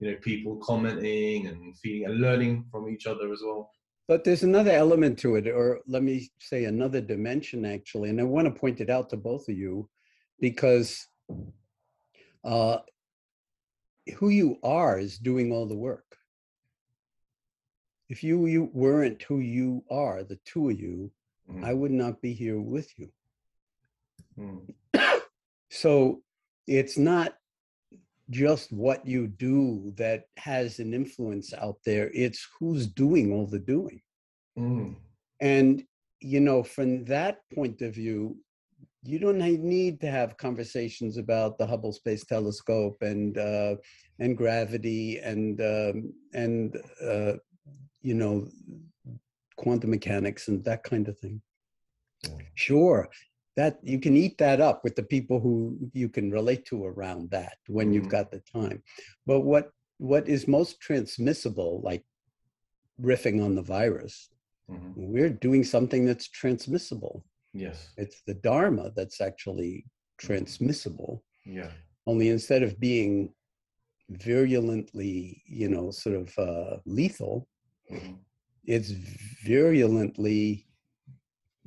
[0.00, 3.70] you know people commenting and feeling and learning from each other as well.
[4.08, 8.24] But there's another element to it, or let me say another dimension actually, and I
[8.24, 9.88] want to point it out to both of you
[10.40, 11.06] because
[12.44, 12.78] uh,
[14.16, 16.04] who you are is doing all the work.
[18.12, 21.10] If you, you weren't who you are, the two of you,
[21.50, 21.64] Mm.
[21.64, 23.08] I would not be here with you.
[24.38, 24.74] Mm.
[25.74, 26.20] So
[26.66, 27.32] it's not
[28.28, 33.58] just what you do that has an influence out there, it's who's doing all the
[33.58, 34.02] doing.
[34.58, 34.96] Mm.
[35.40, 35.82] And,
[36.20, 38.36] you know, from that point of view,
[39.02, 43.76] you don't need to have conversations about the Hubble Space Telescope and uh,
[44.18, 47.32] and gravity and um, and uh,
[48.02, 48.48] you know
[49.56, 51.40] quantum mechanics and that kind of thing.
[52.24, 52.36] Yeah.
[52.54, 53.08] Sure,
[53.56, 57.30] that you can eat that up with the people who you can relate to around
[57.30, 58.10] that when you've Mhm.
[58.16, 58.82] got the time.
[59.26, 62.04] But what what is most transmissible, like
[63.00, 64.30] riffing on the virus,
[64.68, 64.94] Mhm.
[64.96, 67.24] we're doing something that's transmissible.
[67.52, 67.92] Yes.
[67.96, 69.86] It's the Dharma that's actually
[70.18, 71.22] transmissible.
[71.44, 71.70] Yeah.
[72.06, 73.32] Only instead of being
[74.08, 77.48] virulently, you know, sort of uh, lethal.
[78.64, 78.90] It's
[79.44, 80.66] virulently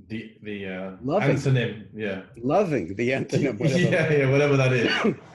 [0.07, 1.36] The the uh, Loving.
[1.38, 1.73] antonym.
[1.95, 2.21] Yeah.
[2.38, 3.80] loving, the antonym, whatever.
[3.95, 4.11] yeah.
[4.11, 4.30] Yeah.
[4.34, 4.91] Whatever that is.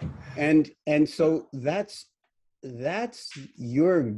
[0.37, 2.07] and and so that's
[2.63, 4.15] that's your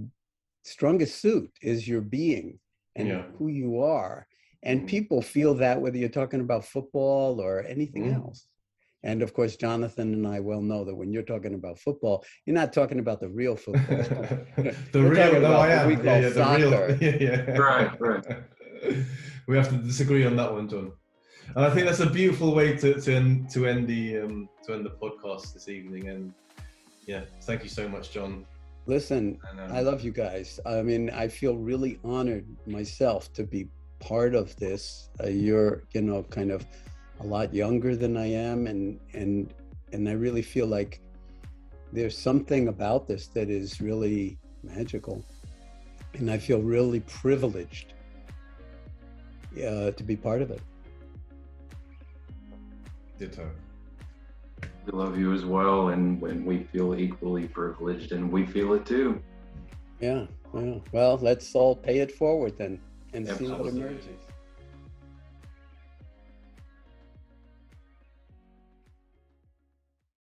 [0.65, 2.59] strongest suit is your being
[2.97, 3.23] and Yeah.
[3.39, 4.27] who you are
[4.65, 4.89] and Mhm.
[4.95, 8.17] people feel that whether you're talking about football or anything Mhm.
[8.23, 8.47] else
[9.05, 12.55] and of course jonathan and i well know that when you're talking about football you're
[12.55, 13.97] not talking about the real football
[14.57, 15.27] the We're real.
[15.27, 15.87] talking No, I am.
[15.89, 16.99] we Yeah, call yeah, the real.
[17.01, 17.57] Yeah, yeah.
[17.59, 18.25] Right, right.
[19.47, 20.93] we have to disagree on that one, Jon.
[21.57, 24.75] And I think that's a beautiful way to to end to end the um, to
[24.75, 26.09] end the podcast this evening.
[26.09, 26.33] And
[27.07, 28.47] yeah, thank you so much, Jon.
[28.87, 30.59] listen And, um, I love you guys.
[30.67, 33.69] I mean, I feel really honored myself to be
[34.01, 35.11] part of this.
[35.23, 36.67] Uh, you're, you know, kind of
[37.23, 39.53] a lot younger than I am, and and
[39.93, 41.01] and I really feel like
[41.93, 45.25] there's something about this that is really magical,
[46.15, 47.95] and I feel really privileged
[49.57, 50.61] uh, to be part of it.
[53.19, 53.51] Ditto.
[54.87, 58.85] We love you as well, and when we feel equally privileged, and we feel it
[58.85, 59.23] too.
[60.01, 60.79] Yeah, yeah.
[60.91, 62.81] Well, let's all pay it forward then
[63.13, 64.07] and see what emerges.